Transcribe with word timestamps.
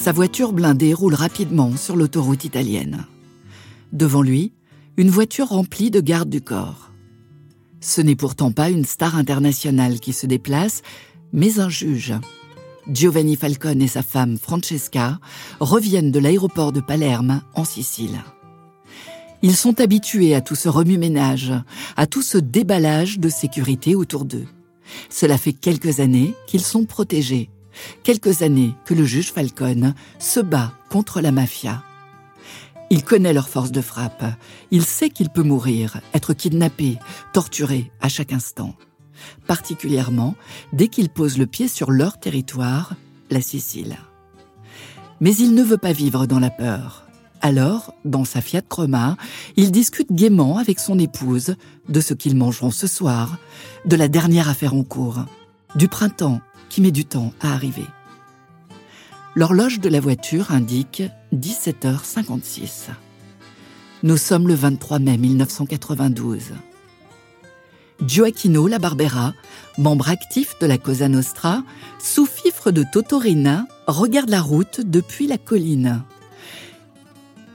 Sa 0.00 0.12
voiture 0.12 0.54
blindée 0.54 0.94
roule 0.94 1.12
rapidement 1.12 1.76
sur 1.76 1.94
l'autoroute 1.94 2.46
italienne. 2.46 3.04
Devant 3.92 4.22
lui, 4.22 4.54
une 4.96 5.10
voiture 5.10 5.48
remplie 5.48 5.90
de 5.90 6.00
gardes 6.00 6.30
du 6.30 6.40
corps. 6.40 6.90
Ce 7.82 8.00
n'est 8.00 8.16
pourtant 8.16 8.50
pas 8.50 8.70
une 8.70 8.86
star 8.86 9.14
internationale 9.14 10.00
qui 10.00 10.14
se 10.14 10.26
déplace, 10.26 10.80
mais 11.34 11.60
un 11.60 11.68
juge. 11.68 12.14
Giovanni 12.90 13.36
Falcone 13.36 13.82
et 13.82 13.88
sa 13.88 14.00
femme 14.00 14.38
Francesca 14.38 15.20
reviennent 15.60 16.12
de 16.12 16.18
l'aéroport 16.18 16.72
de 16.72 16.80
Palerme 16.80 17.42
en 17.54 17.64
Sicile. 17.64 18.24
Ils 19.42 19.54
sont 19.54 19.82
habitués 19.82 20.34
à 20.34 20.40
tout 20.40 20.56
ce 20.56 20.70
remue-ménage, 20.70 21.52
à 21.98 22.06
tout 22.06 22.22
ce 22.22 22.38
déballage 22.38 23.18
de 23.18 23.28
sécurité 23.28 23.94
autour 23.94 24.24
d'eux. 24.24 24.46
Cela 25.10 25.36
fait 25.36 25.52
quelques 25.52 26.00
années 26.00 26.34
qu'ils 26.46 26.64
sont 26.64 26.86
protégés, 26.86 27.50
quelques 28.02 28.42
années 28.42 28.74
que 28.84 28.94
le 28.94 29.04
juge 29.04 29.32
Falcone 29.32 29.94
se 30.18 30.40
bat 30.40 30.72
contre 30.88 31.20
la 31.20 31.32
mafia. 31.32 31.82
Il 32.90 33.04
connaît 33.04 33.32
leur 33.32 33.48
force 33.48 33.70
de 33.70 33.80
frappe, 33.80 34.24
il 34.70 34.84
sait 34.84 35.10
qu'il 35.10 35.30
peut 35.30 35.44
mourir, 35.44 36.00
être 36.12 36.32
kidnappé, 36.34 36.98
torturé 37.32 37.92
à 38.00 38.08
chaque 38.08 38.32
instant 38.32 38.74
particulièrement 39.46 40.34
dès 40.72 40.88
qu'il 40.88 41.08
pose 41.08 41.38
le 41.38 41.46
pied 41.46 41.68
sur 41.68 41.90
leur 41.90 42.18
territoire, 42.18 42.94
la 43.30 43.40
Sicile. 43.40 43.96
Mais 45.20 45.34
il 45.36 45.54
ne 45.54 45.62
veut 45.62 45.78
pas 45.78 45.92
vivre 45.92 46.26
dans 46.26 46.38
la 46.38 46.50
peur. 46.50 47.06
Alors, 47.42 47.94
dans 48.04 48.24
sa 48.24 48.42
Fiat 48.42 48.62
Croma, 48.62 49.16
il 49.56 49.70
discute 49.72 50.12
gaiement 50.12 50.58
avec 50.58 50.78
son 50.78 50.98
épouse 50.98 51.54
de 51.88 52.00
ce 52.00 52.12
qu'ils 52.12 52.36
mangeront 52.36 52.70
ce 52.70 52.86
soir, 52.86 53.38
de 53.86 53.96
la 53.96 54.08
dernière 54.08 54.48
affaire 54.48 54.74
en 54.74 54.84
cours, 54.84 55.24
du 55.74 55.88
printemps 55.88 56.40
qui 56.70 56.80
met 56.80 56.92
du 56.92 57.04
temps 57.04 57.34
à 57.40 57.52
arriver. 57.52 57.84
L'horloge 59.34 59.80
de 59.80 59.88
la 59.90 60.00
voiture 60.00 60.50
indique 60.50 61.02
17h56. 61.34 62.88
Nous 64.02 64.16
sommes 64.16 64.48
le 64.48 64.54
23 64.54 64.98
mai 64.98 65.18
1992. 65.18 66.52
Gioacchino 68.06 68.66
La 68.66 68.78
Barbera, 68.78 69.34
membre 69.76 70.08
actif 70.08 70.58
de 70.58 70.66
la 70.66 70.78
Cosa 70.78 71.08
Nostra, 71.08 71.62
sous-fifre 71.98 72.70
de 72.70 72.82
Totorina, 72.90 73.66
regarde 73.86 74.30
la 74.30 74.40
route 74.40 74.80
depuis 74.80 75.26
la 75.26 75.36
colline. 75.36 76.02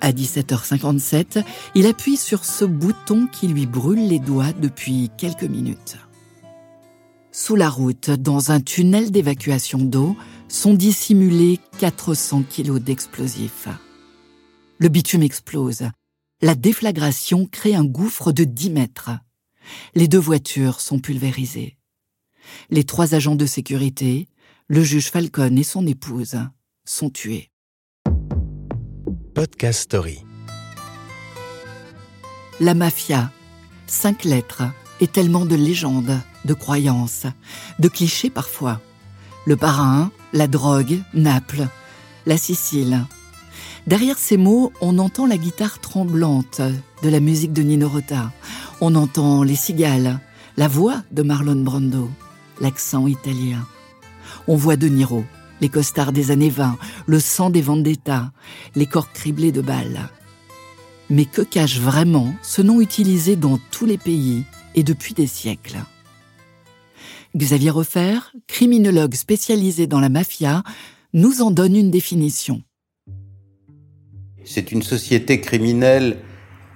À 0.02 0.12
17h57, 0.12 1.44
il 1.74 1.88
appuie 1.88 2.18
sur 2.18 2.46
ce 2.46 2.64
bouton 2.64 3.28
qui 3.32 3.48
lui 3.48 3.66
brûle 3.66 4.08
les 4.08 4.20
doigts 4.20 4.54
depuis 4.54 5.10
quelques 5.18 5.44
minutes. 5.44 5.98
Sous 7.38 7.58
la 7.58 7.70
route, 7.70 8.12
dans 8.12 8.52
un 8.52 8.62
tunnel 8.62 9.12
d'évacuation 9.12 9.80
d'eau, 9.80 10.16
sont 10.48 10.74
dissimulés 10.74 11.60
400 11.80 12.44
kilos 12.44 12.80
d'explosifs. 12.80 13.68
Le 14.78 14.88
bitume 14.88 15.22
explose. 15.22 15.84
La 16.42 16.56
déflagration 16.56 17.46
crée 17.46 17.76
un 17.76 17.84
gouffre 17.84 18.32
de 18.32 18.46
10 18.46 18.70
mètres. 18.70 19.10
Les 19.96 20.08
deux 20.08 20.18
voitures 20.18 20.80
sont 20.80 21.00
pulvérisées. 21.00 21.78
Les 22.70 22.86
trois 22.86 23.16
agents 23.16 23.36
de 23.36 23.46
sécurité, 23.46 24.30
le 24.70 24.82
juge 24.82 25.12
Falcon 25.12 25.58
et 25.58 25.64
son 25.64 25.86
épouse, 25.86 26.38
sont 26.86 27.10
tués. 27.10 27.52
Podcast 29.34 29.82
Story. 29.82 30.24
La 32.62 32.76
mafia, 32.76 33.30
cinq 33.88 34.24
lettres 34.24 34.64
et 35.02 35.08
tellement 35.08 35.46
de 35.46 35.56
légendes, 35.56 36.18
de 36.46 36.54
croyances, 36.54 37.26
de 37.80 37.88
clichés 37.88 38.30
parfois. 38.30 38.80
Le 39.46 39.56
parrain, 39.58 40.12
la 40.34 40.48
drogue, 40.48 41.00
Naples, 41.14 41.68
la 42.26 42.38
Sicile. 42.38 43.06
Derrière 43.88 44.18
ces 44.18 44.38
mots, 44.38 44.72
on 44.82 44.98
entend 44.98 45.28
la 45.28 45.38
guitare 45.38 45.80
tremblante 45.80 46.62
de 47.04 47.10
la 47.10 47.20
musique 47.20 47.54
de 47.54 47.62
Nino 47.62 47.88
Rota. 47.88 48.32
On 48.82 48.96
entend 48.96 49.44
les 49.44 49.56
cigales, 49.56 50.20
la 50.58 50.68
voix 50.68 51.04
de 51.12 51.22
Marlon 51.22 51.62
Brando, 51.62 52.10
l'accent 52.60 53.06
italien. 53.06 53.66
On 54.48 54.56
voit 54.56 54.76
De 54.76 54.88
Niro, 54.88 55.24
les 55.62 55.70
costards 55.70 56.12
des 56.12 56.32
années 56.32 56.50
20, 56.50 56.78
le 57.06 57.20
sang 57.20 57.50
des 57.50 57.62
vendettas, 57.62 58.32
les 58.76 58.88
corps 58.88 59.12
criblés 59.12 59.52
de 59.52 59.62
balles. 59.62 60.10
Mais 61.10 61.26
que 61.26 61.44
cache 61.44 61.80
vraiment 61.80 62.34
ce 62.42 62.62
nom 62.62 62.82
utilisé 62.82 63.36
dans 63.36 63.60
tous 63.70 63.86
les 63.86 64.00
pays 64.00 64.44
et 64.74 64.84
depuis 64.84 65.14
des 65.14 65.28
siècles? 65.28 65.78
Xavier 67.36 67.72
Refer, 67.72 68.32
criminologue 68.48 69.14
spécialisé 69.14 69.88
dans 69.88 70.00
la 70.00 70.08
mafia, 70.08 70.64
nous 71.12 71.42
en 71.42 71.52
donne 71.52 71.76
une 71.76 71.92
définition. 71.92 72.62
C'est 74.46 74.72
une 74.72 74.82
société 74.82 75.42
criminelle 75.42 76.16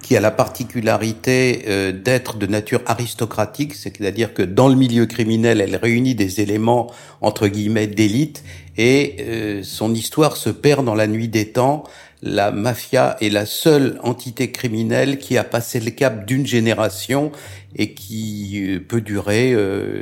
qui 0.02 0.18
a 0.18 0.20
la 0.20 0.32
particularité 0.32 1.64
euh, 1.68 1.94
d'être 1.94 2.38
de 2.38 2.46
nature 2.46 2.82
aristocratique, 2.88 3.74
c'est-à-dire 3.74 4.34
que 4.34 4.42
dans 4.42 4.68
le 4.68 4.76
milieu 4.76 5.06
criminel, 5.06 5.62
elle 5.62 5.78
réunit 5.78 6.16
des 6.16 6.42
éléments 6.42 6.92
entre 7.22 7.48
guillemets 7.48 7.88
d'élite 7.88 8.44
et 8.78 9.16
euh, 9.22 9.64
son 9.64 9.94
histoire 9.94 10.36
se 10.36 10.50
perd 10.50 10.86
dans 10.86 10.96
la 10.96 11.08
nuit 11.08 11.30
des 11.30 11.52
temps. 11.54 11.84
La 12.22 12.52
mafia 12.52 13.16
est 13.22 13.30
la 13.30 13.46
seule 13.46 14.00
entité 14.04 14.52
criminelle 14.52 15.20
qui 15.20 15.38
a 15.38 15.44
passé 15.44 15.80
le 15.80 15.92
cap 15.92 16.26
d'une 16.26 16.46
génération 16.46 17.32
et 17.76 17.94
qui 17.94 18.62
euh, 18.62 18.80
peut 18.80 19.02
durer 19.02 19.56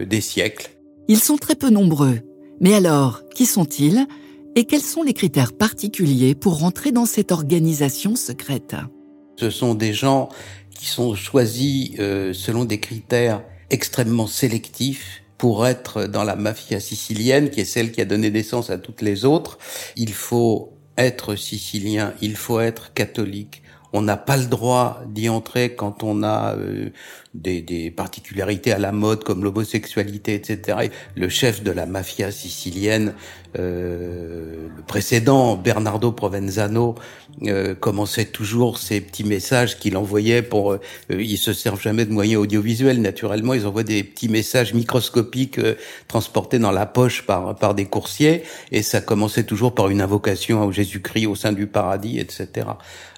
des 0.06 0.22
siècles. 0.22 0.72
Ils 1.08 1.20
sont 1.20 1.38
très 1.38 1.56
peu 1.56 1.70
nombreux. 1.70 2.20
Mais 2.60 2.74
alors, 2.74 3.22
qui 3.36 3.46
sont-ils 3.46 4.08
et 4.56 4.66
quels 4.66 4.82
sont 4.82 5.04
les 5.04 5.14
critères 5.14 5.54
particuliers 5.54 6.34
pour 6.34 6.58
rentrer 6.58 6.92
dans 6.92 7.06
cette 7.06 7.32
organisation 7.32 8.16
secrète? 8.16 8.76
Ce 9.40 9.52
sont 9.52 9.76
des 9.76 9.94
gens 9.94 10.30
qui 10.78 10.88
sont 10.88 11.14
choisis 11.14 11.92
euh, 12.00 12.34
selon 12.34 12.66
des 12.66 12.80
critères 12.80 13.44
extrêmement 13.70 14.26
sélectifs 14.26 15.24
pour 15.38 15.68
être 15.68 16.06
dans 16.08 16.24
la 16.24 16.36
mafia 16.36 16.80
sicilienne, 16.80 17.52
qui 17.52 17.62
est 17.62 17.66
celle 17.66 17.92
qui 17.92 18.02
a 18.02 18.06
donné 18.06 18.32
naissance 18.32 18.72
à 18.72 18.80
toutes 18.80 19.04
les 19.04 19.26
autres. 19.26 19.60
Il 19.96 20.14
faut 20.14 20.74
être 20.98 21.36
sicilien, 21.36 22.14
il 22.22 22.36
faut 22.36 22.60
être 22.60 22.94
catholique. 22.94 23.62
On 23.94 24.02
n'a 24.02 24.18
pas 24.18 24.38
le 24.38 24.46
droit 24.48 25.02
d'y 25.08 25.30
entrer 25.30 25.74
quand 25.76 26.04
on 26.04 26.22
a 26.24 26.56
euh, 26.56 26.90
des, 27.38 27.62
des, 27.62 27.92
particularités 27.92 28.72
à 28.72 28.80
la 28.80 28.92
mode 28.92 29.24
comme 29.24 29.44
l'homosexualité, 29.44 30.34
etc. 30.34 30.90
Le 31.16 31.30
chef 31.30 31.64
de 31.64 31.72
la 31.72 31.86
mafia 31.86 32.32
sicilienne, 32.32 33.14
euh, 33.58 34.68
le 34.76 34.84
précédent, 34.84 35.56
Bernardo 35.56 36.12
Provenzano, 36.12 36.96
euh, 37.44 37.76
commençait 37.76 38.26
toujours 38.26 38.80
ces 38.80 39.00
petits 39.00 39.24
messages 39.24 39.78
qu'il 39.78 39.96
envoyait 39.96 40.42
pour... 40.42 40.74
Euh, 40.74 40.80
ils 41.10 41.38
se 41.38 41.54
servent 41.54 41.82
jamais 41.82 42.06
de 42.06 42.12
moyens 42.12 42.42
audiovisuels, 42.42 43.02
naturellement. 43.02 43.54
Ils 43.54 43.68
envoient 43.68 43.84
des 43.84 44.04
petits 44.04 44.30
messages 44.30 44.74
microscopiques 44.74 45.60
euh, 45.60 45.76
transportés 46.08 46.60
dans 46.60 46.72
la 46.72 46.86
poche 46.86 47.26
par, 47.26 47.56
par 47.56 47.76
des 47.76 47.86
coursiers. 47.86 48.44
Et 48.72 48.82
ça 48.82 49.02
commençait 49.02 49.44
toujours 49.44 49.76
par 49.76 49.90
une 49.90 50.02
invocation 50.02 50.66
au 50.66 50.72
Jésus-Christ 50.72 51.28
au 51.28 51.36
sein 51.36 51.52
du 51.52 51.68
paradis, 51.68 52.20
etc. 52.20 52.68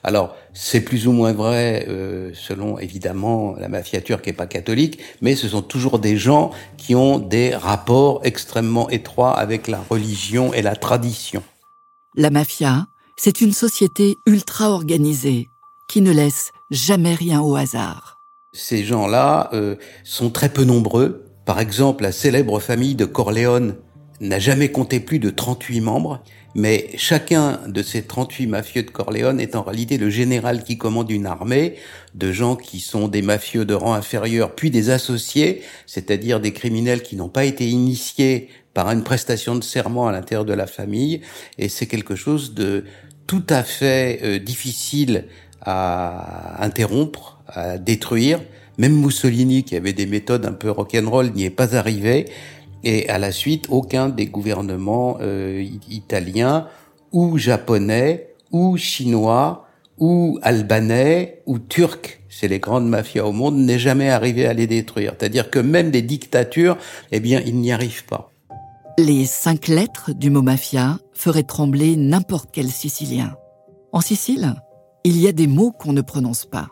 Alors, 0.03 0.35
c'est 0.53 0.81
plus 0.81 1.07
ou 1.07 1.11
moins 1.11 1.33
vrai 1.33 1.85
euh, 1.89 2.31
selon, 2.33 2.79
évidemment, 2.79 3.55
la 3.57 3.67
mafia 3.67 4.01
qui 4.17 4.29
est 4.29 4.33
pas 4.33 4.47
catholique, 4.47 4.99
mais 5.21 5.35
ce 5.35 5.47
sont 5.47 5.61
toujours 5.61 5.99
des 5.99 6.17
gens 6.17 6.51
qui 6.77 6.95
ont 6.95 7.19
des 7.19 7.55
rapports 7.55 8.21
extrêmement 8.23 8.89
étroits 8.89 9.37
avec 9.37 9.67
la 9.67 9.79
religion 9.89 10.53
et 10.53 10.61
la 10.61 10.75
tradition. 10.75 11.43
La 12.15 12.29
mafia, 12.31 12.87
c'est 13.15 13.41
une 13.41 13.53
société 13.53 14.17
ultra 14.25 14.69
organisée 14.71 15.49
qui 15.87 16.01
ne 16.01 16.11
laisse 16.11 16.51
jamais 16.71 17.13
rien 17.13 17.41
au 17.41 17.55
hasard. 17.55 18.19
Ces 18.53 18.83
gens-là 18.83 19.49
euh, 19.53 19.75
sont 20.03 20.29
très 20.29 20.49
peu 20.49 20.63
nombreux. 20.63 21.25
Par 21.45 21.59
exemple, 21.59 22.03
la 22.03 22.11
célèbre 22.11 22.59
famille 22.59 22.95
de 22.95 23.05
Corleone 23.05 23.75
n'a 24.21 24.39
jamais 24.39 24.71
compté 24.71 24.99
plus 24.99 25.19
de 25.19 25.29
38 25.29 25.81
membres. 25.81 26.23
Mais 26.55 26.89
chacun 26.97 27.59
de 27.67 27.81
ces 27.83 28.03
38 28.03 28.47
mafieux 28.47 28.83
de 28.83 28.89
Corleone 28.89 29.39
est 29.39 29.55
en 29.55 29.61
réalité 29.61 29.97
le 29.97 30.09
général 30.09 30.63
qui 30.63 30.77
commande 30.77 31.11
une 31.11 31.27
armée 31.27 31.75
de 32.15 32.31
gens 32.31 32.55
qui 32.55 32.79
sont 32.79 33.07
des 33.07 33.21
mafieux 33.21 33.65
de 33.65 33.75
rang 33.75 33.93
inférieur, 33.93 34.55
puis 34.55 34.71
des 34.71 34.89
associés, 34.89 35.61
c'est-à-dire 35.85 36.39
des 36.39 36.51
criminels 36.51 37.03
qui 37.03 37.15
n'ont 37.15 37.29
pas 37.29 37.45
été 37.45 37.67
initiés 37.67 38.49
par 38.73 38.89
une 38.91 39.03
prestation 39.03 39.55
de 39.55 39.63
serment 39.63 40.07
à 40.07 40.11
l'intérieur 40.11 40.45
de 40.45 40.53
la 40.53 40.65
famille. 40.65 41.21
Et 41.57 41.69
c'est 41.69 41.85
quelque 41.85 42.15
chose 42.15 42.53
de 42.53 42.83
tout 43.27 43.43
à 43.49 43.63
fait 43.63 44.19
euh, 44.23 44.39
difficile 44.39 45.25
à 45.61 46.63
interrompre, 46.63 47.39
à 47.47 47.77
détruire. 47.77 48.41
Même 48.79 48.95
Mussolini, 48.95 49.63
qui 49.63 49.75
avait 49.75 49.93
des 49.93 50.05
méthodes 50.05 50.45
un 50.45 50.53
peu 50.53 50.71
rock'n'roll, 50.71 51.31
n'y 51.31 51.43
est 51.43 51.49
pas 51.49 51.75
arrivé. 51.75 52.25
Et 52.83 53.09
à 53.09 53.17
la 53.17 53.31
suite, 53.31 53.67
aucun 53.69 54.09
des 54.09 54.27
gouvernements 54.27 55.17
euh, 55.21 55.65
italiens 55.89 56.67
ou 57.11 57.37
japonais 57.37 58.35
ou 58.51 58.77
chinois 58.77 59.65
ou 59.97 60.39
albanais 60.41 61.41
ou 61.45 61.59
turcs, 61.59 62.21
c'est 62.29 62.47
les 62.47 62.59
grandes 62.59 62.87
mafias 62.87 63.25
au 63.25 63.33
monde, 63.33 63.57
n'est 63.57 63.79
jamais 63.79 64.09
arrivé 64.09 64.45
à 64.45 64.53
les 64.53 64.65
détruire. 64.65 65.13
C'est-à-dire 65.17 65.49
que 65.49 65.59
même 65.59 65.91
des 65.91 66.01
dictatures, 66.01 66.77
eh 67.11 67.19
bien, 67.19 67.41
ils 67.45 67.59
n'y 67.59 67.71
arrivent 67.71 68.05
pas. 68.05 68.31
Les 68.97 69.25
cinq 69.25 69.67
lettres 69.67 70.11
du 70.13 70.29
mot 70.29 70.41
mafia 70.41 70.99
feraient 71.13 71.43
trembler 71.43 71.95
n'importe 71.95 72.49
quel 72.51 72.69
Sicilien. 72.69 73.35
En 73.91 74.01
Sicile, 74.01 74.55
il 75.03 75.19
y 75.19 75.27
a 75.27 75.31
des 75.31 75.47
mots 75.47 75.71
qu'on 75.71 75.93
ne 75.93 76.01
prononce 76.01 76.45
pas. 76.45 76.67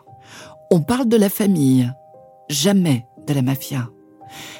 On 0.70 0.80
parle 0.80 1.08
de 1.08 1.16
la 1.16 1.28
famille, 1.28 1.90
jamais 2.48 3.06
de 3.26 3.34
la 3.34 3.42
mafia. 3.42 3.88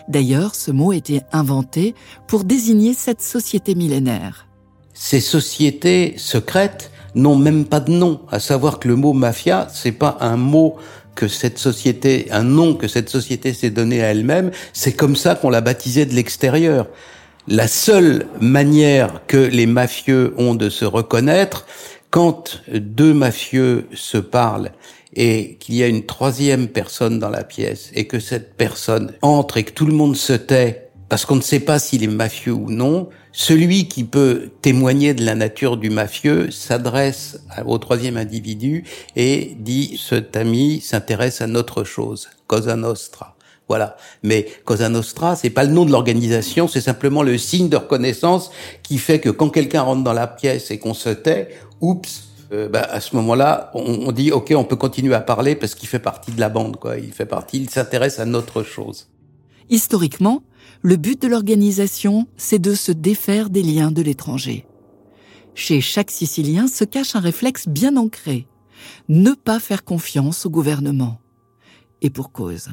D'ailleurs, 0.08 0.54
ce 0.54 0.70
mot 0.70 0.92
a 0.92 0.96
été 0.96 1.22
inventé 1.32 1.94
pour 2.26 2.44
désigner 2.44 2.94
cette 2.94 3.22
société 3.22 3.74
millénaire. 3.74 4.46
Ces 4.94 5.20
sociétés 5.20 6.14
secrètes 6.16 6.90
n'ont 7.14 7.36
même 7.36 7.64
pas 7.64 7.80
de 7.80 7.92
nom, 7.92 8.20
à 8.30 8.40
savoir 8.40 8.78
que 8.78 8.88
le 8.88 8.96
mot 8.96 9.12
mafia, 9.12 9.68
c'est 9.72 9.92
pas 9.92 10.16
un 10.20 10.36
mot 10.36 10.76
que 11.14 11.28
cette 11.28 11.58
société, 11.58 12.28
un 12.30 12.44
nom 12.44 12.74
que 12.74 12.86
cette 12.86 13.08
société 13.08 13.52
s'est 13.52 13.70
donné 13.70 14.02
à 14.02 14.08
elle-même, 14.08 14.50
c'est 14.72 14.92
comme 14.92 15.16
ça 15.16 15.34
qu'on 15.34 15.50
l'a 15.50 15.60
baptisé 15.60 16.06
de 16.06 16.14
l'extérieur. 16.14 16.86
La 17.48 17.66
seule 17.66 18.26
manière 18.40 19.22
que 19.26 19.36
les 19.36 19.66
mafieux 19.66 20.34
ont 20.36 20.54
de 20.54 20.68
se 20.68 20.84
reconnaître, 20.84 21.66
quand 22.10 22.62
deux 22.72 23.12
mafieux 23.12 23.88
se 23.94 24.18
parlent 24.18 24.70
et 25.14 25.56
qu'il 25.60 25.74
y 25.74 25.82
a 25.82 25.86
une 25.86 26.04
troisième 26.04 26.68
personne 26.68 27.18
dans 27.18 27.30
la 27.30 27.44
pièce 27.44 27.90
et 27.94 28.06
que 28.06 28.20
cette 28.20 28.54
personne 28.54 29.12
entre 29.22 29.56
et 29.56 29.64
que 29.64 29.72
tout 29.72 29.86
le 29.86 29.92
monde 29.92 30.16
se 30.16 30.32
tait 30.32 30.88
parce 31.08 31.24
qu'on 31.24 31.36
ne 31.36 31.40
sait 31.40 31.60
pas 31.60 31.78
s'il 31.78 32.02
est 32.02 32.06
mafieux 32.06 32.52
ou 32.52 32.70
non, 32.70 33.08
celui 33.32 33.88
qui 33.88 34.04
peut 34.04 34.50
témoigner 34.62 35.14
de 35.14 35.24
la 35.24 35.34
nature 35.34 35.76
du 35.76 35.90
mafieux 35.90 36.50
s'adresse 36.50 37.40
au 37.64 37.78
troisième 37.78 38.16
individu 38.16 38.84
et 39.16 39.56
dit 39.58 39.98
cet 40.02 40.36
ami 40.36 40.80
s'intéresse 40.80 41.40
à 41.40 41.46
notre 41.46 41.84
chose, 41.84 42.28
Cosa 42.46 42.76
Nostra. 42.76 43.36
Voilà. 43.68 43.96
Mais 44.22 44.46
Cosa 44.64 44.88
Nostra, 44.88 45.36
c'est 45.36 45.50
pas 45.50 45.64
le 45.64 45.70
nom 45.70 45.84
de 45.84 45.92
l'organisation, 45.92 46.68
c'est 46.68 46.80
simplement 46.80 47.22
le 47.22 47.36
signe 47.38 47.68
de 47.68 47.76
reconnaissance 47.76 48.50
qui 48.82 48.98
fait 48.98 49.20
que 49.20 49.30
quand 49.30 49.50
quelqu'un 49.50 49.82
rentre 49.82 50.04
dans 50.04 50.14
la 50.14 50.26
pièce 50.26 50.70
et 50.70 50.78
qu'on 50.78 50.94
se 50.94 51.10
tait, 51.10 51.48
oups, 51.80 52.27
euh, 52.52 52.68
bah, 52.68 52.86
à 52.90 53.00
ce 53.00 53.14
moment-là, 53.16 53.70
on, 53.74 54.10
dit 54.12 54.32
ok, 54.32 54.52
on 54.56 54.64
peut 54.64 54.76
continuer 54.76 55.14
à 55.14 55.20
parler 55.20 55.54
parce 55.54 55.74
qu'il 55.74 55.88
fait 55.88 55.98
partie 55.98 56.32
de 56.32 56.40
la 56.40 56.48
bande, 56.48 56.76
quoi. 56.76 56.96
Il 56.98 57.12
fait 57.12 57.26
partie, 57.26 57.58
il 57.58 57.70
s'intéresse 57.70 58.18
à 58.18 58.24
notre 58.24 58.62
chose. 58.62 59.08
Historiquement, 59.70 60.42
le 60.82 60.96
but 60.96 61.20
de 61.20 61.28
l'organisation, 61.28 62.26
c'est 62.36 62.58
de 62.58 62.74
se 62.74 62.92
défaire 62.92 63.50
des 63.50 63.62
liens 63.62 63.90
de 63.90 64.02
l'étranger. 64.02 64.66
Chez 65.54 65.80
chaque 65.80 66.10
Sicilien 66.10 66.68
se 66.68 66.84
cache 66.84 67.16
un 67.16 67.20
réflexe 67.20 67.68
bien 67.68 67.96
ancré 67.96 68.46
ne 69.08 69.32
pas 69.32 69.60
faire 69.60 69.84
confiance 69.84 70.46
au 70.46 70.50
gouvernement. 70.50 71.18
Et 72.02 72.10
pour 72.10 72.32
cause. 72.32 72.68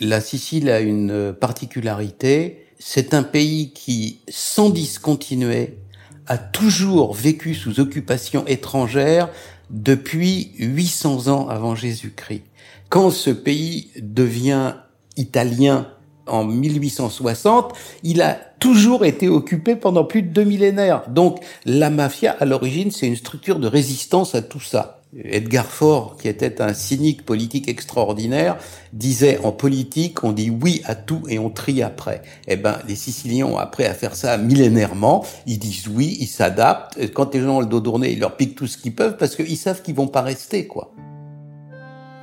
La 0.00 0.20
Sicile 0.20 0.70
a 0.70 0.80
une 0.80 1.34
particularité, 1.38 2.64
c'est 2.78 3.14
un 3.14 3.22
pays 3.22 3.72
qui, 3.72 4.20
sans 4.28 4.70
discontinuer, 4.70 5.78
a 6.28 6.38
toujours 6.38 7.14
vécu 7.14 7.54
sous 7.54 7.80
occupation 7.80 8.46
étrangère 8.46 9.28
depuis 9.70 10.52
800 10.58 11.28
ans 11.28 11.48
avant 11.48 11.74
Jésus-Christ. 11.74 12.44
Quand 12.88 13.10
ce 13.10 13.30
pays 13.30 13.90
devient 14.00 14.74
italien 15.16 15.88
en 16.26 16.44
1860, 16.44 17.72
il 18.02 18.22
a 18.22 18.34
toujours 18.60 19.04
été 19.04 19.28
occupé 19.28 19.76
pendant 19.76 20.04
plus 20.04 20.22
de 20.22 20.28
deux 20.28 20.44
millénaires. 20.44 21.08
Donc 21.08 21.40
la 21.64 21.90
mafia, 21.90 22.36
à 22.38 22.44
l'origine, 22.44 22.90
c'est 22.90 23.06
une 23.06 23.16
structure 23.16 23.58
de 23.58 23.66
résistance 23.66 24.34
à 24.34 24.42
tout 24.42 24.60
ça. 24.60 24.97
Edgar 25.16 25.66
Faure, 25.66 26.16
qui 26.20 26.28
était 26.28 26.60
un 26.60 26.74
cynique 26.74 27.24
politique 27.24 27.68
extraordinaire, 27.68 28.58
disait 28.92 29.38
en 29.42 29.52
politique, 29.52 30.22
on 30.22 30.32
dit 30.32 30.50
oui 30.50 30.82
à 30.84 30.94
tout 30.94 31.22
et 31.28 31.38
on 31.38 31.48
trie 31.48 31.82
après. 31.82 32.22
Eh 32.46 32.56
ben, 32.56 32.78
les 32.86 32.94
Siciliens 32.94 33.46
ont 33.46 33.56
appris 33.56 33.84
à 33.84 33.94
faire 33.94 34.14
ça 34.14 34.36
millénairement. 34.36 35.24
Ils 35.46 35.58
disent 35.58 35.88
oui, 35.88 36.18
ils 36.20 36.26
s'adaptent. 36.26 36.98
Quand 37.14 37.34
les 37.34 37.40
gens 37.40 37.56
ont 37.56 37.60
le 37.60 37.66
dos 37.66 37.80
tourné, 37.80 38.12
ils 38.12 38.20
leur 38.20 38.36
piquent 38.36 38.56
tout 38.56 38.66
ce 38.66 38.76
qu'ils 38.76 38.94
peuvent 38.94 39.16
parce 39.16 39.34
qu'ils 39.34 39.56
savent 39.56 39.80
qu'ils 39.80 39.94
vont 39.94 40.08
pas 40.08 40.22
rester, 40.22 40.66
quoi. 40.66 40.92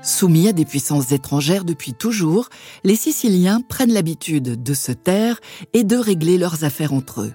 Soumis 0.04 0.48
à 0.50 0.54
des 0.54 0.66
puissances 0.66 1.12
étrangères 1.12 1.66
depuis 1.66 1.96
toujours, 1.96 2.50
les 2.84 2.96
Siciliens 2.96 3.62
prennent 3.68 3.94
l'habitude 3.94 4.62
de 4.62 4.74
se 4.76 4.92
taire 4.92 5.40
et 5.74 5.84
de 5.84 5.96
régler 5.96 6.38
leurs 6.38 6.64
affaires 6.64 6.94
entre 6.94 7.22
eux. 7.22 7.34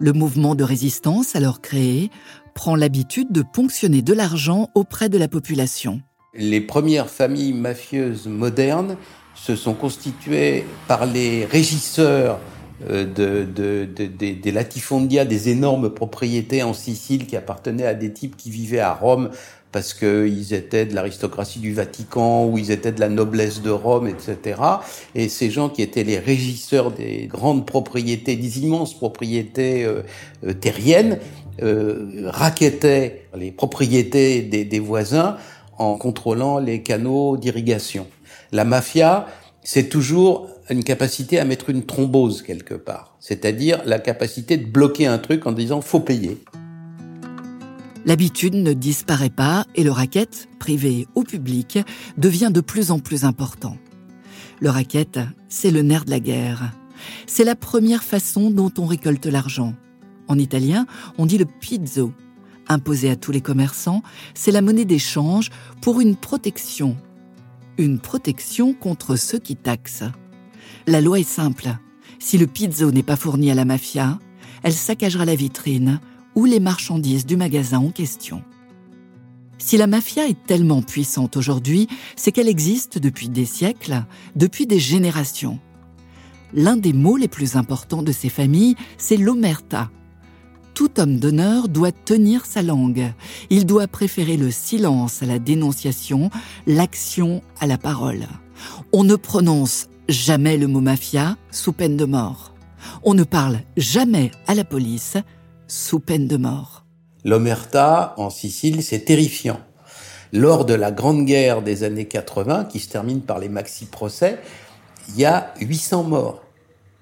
Le 0.00 0.12
mouvement 0.12 0.54
de 0.54 0.62
résistance 0.62 1.34
alors 1.34 1.60
créé 1.60 2.10
prend 2.54 2.76
l'habitude 2.76 3.32
de 3.32 3.42
ponctionner 3.42 4.00
de 4.00 4.12
l'argent 4.12 4.68
auprès 4.76 5.08
de 5.08 5.18
la 5.18 5.26
population. 5.26 6.00
Les 6.34 6.60
premières 6.60 7.10
familles 7.10 7.52
mafieuses 7.52 8.28
modernes 8.28 8.96
se 9.34 9.56
sont 9.56 9.74
constituées 9.74 10.64
par 10.86 11.04
les 11.04 11.46
régisseurs 11.46 12.38
euh, 12.88 13.04
de, 13.04 13.84
des 13.84 14.52
latifondia, 14.52 15.24
des 15.24 15.48
énormes 15.48 15.90
propriétés 15.90 16.62
en 16.62 16.74
Sicile 16.74 17.26
qui 17.26 17.36
appartenaient 17.36 17.86
à 17.86 17.94
des 17.94 18.12
types 18.12 18.36
qui 18.36 18.50
vivaient 18.50 18.78
à 18.78 18.94
Rome 18.94 19.30
parce 19.72 19.92
qu'ils 19.92 20.54
étaient 20.54 20.86
de 20.86 20.94
l'aristocratie 20.94 21.58
du 21.58 21.74
Vatican 21.74 22.46
ou 22.46 22.58
ils 22.58 22.70
étaient 22.70 22.92
de 22.92 23.00
la 23.00 23.08
noblesse 23.08 23.60
de 23.60 23.70
Rome, 23.70 24.08
etc. 24.08 24.60
Et 25.14 25.28
ces 25.28 25.50
gens 25.50 25.68
qui 25.68 25.82
étaient 25.82 26.04
les 26.04 26.18
régisseurs 26.18 26.90
des 26.90 27.26
grandes 27.26 27.66
propriétés, 27.66 28.36
des 28.36 28.60
immenses 28.60 28.94
propriétés 28.94 29.84
euh, 29.84 30.02
euh, 30.46 30.54
terriennes, 30.54 31.18
euh, 31.62 32.22
raquettaient 32.26 33.26
les 33.36 33.50
propriétés 33.50 34.42
des, 34.42 34.64
des 34.64 34.80
voisins 34.80 35.36
en 35.76 35.96
contrôlant 35.96 36.58
les 36.58 36.82
canaux 36.82 37.36
d'irrigation. 37.36 38.06
La 38.52 38.64
mafia, 38.64 39.26
c'est 39.62 39.88
toujours 39.88 40.48
une 40.70 40.84
capacité 40.84 41.38
à 41.38 41.44
mettre 41.44 41.70
une 41.70 41.84
thrombose 41.84 42.42
quelque 42.42 42.74
part, 42.74 43.16
c'est-à-dire 43.20 43.82
la 43.84 43.98
capacité 43.98 44.56
de 44.56 44.66
bloquer 44.66 45.06
un 45.06 45.18
truc 45.18 45.46
en 45.46 45.52
disant 45.52 45.80
faut 45.80 46.00
payer. 46.00 46.38
L'habitude 48.06 48.54
ne 48.54 48.72
disparaît 48.72 49.30
pas 49.30 49.66
et 49.74 49.84
le 49.84 49.90
racket, 49.90 50.48
privé 50.58 51.06
ou 51.14 51.24
public, 51.24 51.78
devient 52.16 52.50
de 52.52 52.60
plus 52.60 52.90
en 52.90 52.98
plus 52.98 53.24
important. 53.24 53.76
Le 54.60 54.70
racket, 54.70 55.18
c'est 55.48 55.70
le 55.70 55.82
nerf 55.82 56.04
de 56.04 56.10
la 56.10 56.20
guerre. 56.20 56.72
C'est 57.26 57.44
la 57.44 57.54
première 57.54 58.02
façon 58.02 58.50
dont 58.50 58.72
on 58.78 58.86
récolte 58.86 59.26
l'argent. 59.26 59.74
En 60.26 60.38
italien, 60.38 60.86
on 61.16 61.26
dit 61.26 61.38
le 61.38 61.44
pizzo. 61.44 62.12
Imposé 62.68 63.10
à 63.10 63.16
tous 63.16 63.32
les 63.32 63.40
commerçants, 63.40 64.02
c'est 64.34 64.52
la 64.52 64.62
monnaie 64.62 64.84
d'échange 64.84 65.50
pour 65.80 66.00
une 66.00 66.16
protection. 66.16 66.96
Une 67.78 67.98
protection 67.98 68.74
contre 68.74 69.16
ceux 69.16 69.38
qui 69.38 69.56
taxent. 69.56 70.04
La 70.86 71.00
loi 71.00 71.20
est 71.20 71.28
simple. 71.28 71.76
Si 72.18 72.36
le 72.36 72.46
pizzo 72.46 72.90
n'est 72.90 73.02
pas 73.02 73.16
fourni 73.16 73.50
à 73.50 73.54
la 73.54 73.64
mafia, 73.64 74.18
elle 74.62 74.72
saccagera 74.72 75.24
la 75.24 75.36
vitrine 75.36 76.00
ou 76.38 76.44
les 76.44 76.60
marchandises 76.60 77.26
du 77.26 77.36
magasin 77.36 77.80
en 77.80 77.90
question. 77.90 78.44
Si 79.58 79.76
la 79.76 79.88
mafia 79.88 80.28
est 80.28 80.46
tellement 80.46 80.82
puissante 80.82 81.36
aujourd'hui, 81.36 81.88
c'est 82.14 82.30
qu'elle 82.30 82.46
existe 82.46 82.96
depuis 82.96 83.28
des 83.28 83.44
siècles, 83.44 84.04
depuis 84.36 84.64
des 84.64 84.78
générations. 84.78 85.58
L'un 86.54 86.76
des 86.76 86.92
mots 86.92 87.16
les 87.16 87.26
plus 87.26 87.56
importants 87.56 88.04
de 88.04 88.12
ces 88.12 88.28
familles, 88.28 88.76
c'est 88.98 89.16
l'omerta. 89.16 89.90
Tout 90.74 91.00
homme 91.00 91.16
d'honneur 91.16 91.68
doit 91.68 91.90
tenir 91.90 92.46
sa 92.46 92.62
langue. 92.62 93.12
Il 93.50 93.66
doit 93.66 93.88
préférer 93.88 94.36
le 94.36 94.52
silence 94.52 95.24
à 95.24 95.26
la 95.26 95.40
dénonciation, 95.40 96.30
l'action 96.68 97.42
à 97.58 97.66
la 97.66 97.78
parole. 97.78 98.28
On 98.92 99.02
ne 99.02 99.16
prononce 99.16 99.88
jamais 100.08 100.56
le 100.56 100.68
mot 100.68 100.80
mafia 100.80 101.36
sous 101.50 101.72
peine 101.72 101.96
de 101.96 102.04
mort. 102.04 102.54
On 103.02 103.14
ne 103.14 103.24
parle 103.24 103.62
jamais 103.76 104.30
à 104.46 104.54
la 104.54 104.62
police 104.62 105.16
sous 105.68 106.00
peine 106.00 106.26
de 106.26 106.36
mort. 106.36 106.84
L'omerta 107.24 108.14
en 108.16 108.30
Sicile, 108.30 108.82
c'est 108.82 109.04
terrifiant. 109.04 109.60
Lors 110.32 110.64
de 110.64 110.74
la 110.74 110.90
Grande 110.90 111.24
Guerre 111.24 111.62
des 111.62 111.84
années 111.84 112.06
80, 112.06 112.64
qui 112.64 112.80
se 112.80 112.88
termine 112.88 113.20
par 113.20 113.38
les 113.38 113.48
maxi-procès, 113.48 114.38
il 115.08 115.20
y 115.20 115.24
a 115.24 115.52
800 115.60 116.04
morts. 116.04 116.42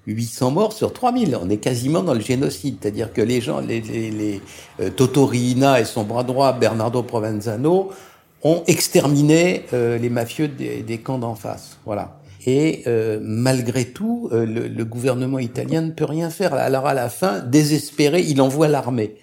800 0.05 0.51
morts 0.51 0.73
sur 0.73 0.93
3000. 0.93 1.37
On 1.41 1.49
est 1.49 1.57
quasiment 1.57 2.03
dans 2.03 2.13
le 2.13 2.21
génocide. 2.21 2.77
C'est-à-dire 2.81 3.11
que 3.11 3.21
les 3.21 3.41
gens, 3.41 3.59
les, 3.59 4.41
euh, 4.79 4.89
Totorina 4.89 5.81
et 5.81 5.85
son 5.85 6.03
bras 6.03 6.23
droit, 6.23 6.53
Bernardo 6.53 7.03
Provenzano, 7.03 7.91
ont 8.43 8.63
exterminé 8.67 9.65
euh, 9.73 9.97
les 9.97 10.09
mafieux 10.09 10.47
des, 10.47 10.83
des 10.83 10.99
camps 10.99 11.17
d'en 11.17 11.35
face. 11.35 11.77
Voilà. 11.85 12.19
Et 12.47 12.83
euh, 12.87 13.19
malgré 13.21 13.83
tout, 13.83 14.29
euh, 14.31 14.45
le, 14.45 14.85
gouvernement 14.85 15.37
italien 15.37 15.81
ne 15.81 15.91
peut 15.91 16.05
rien 16.05 16.29
faire. 16.29 16.53
Alors 16.53 16.87
à 16.87 16.93
la 16.93 17.09
fin, 17.09 17.39
désespéré, 17.39 18.21
il 18.21 18.41
envoie 18.41 18.69
l'armée. 18.69 19.15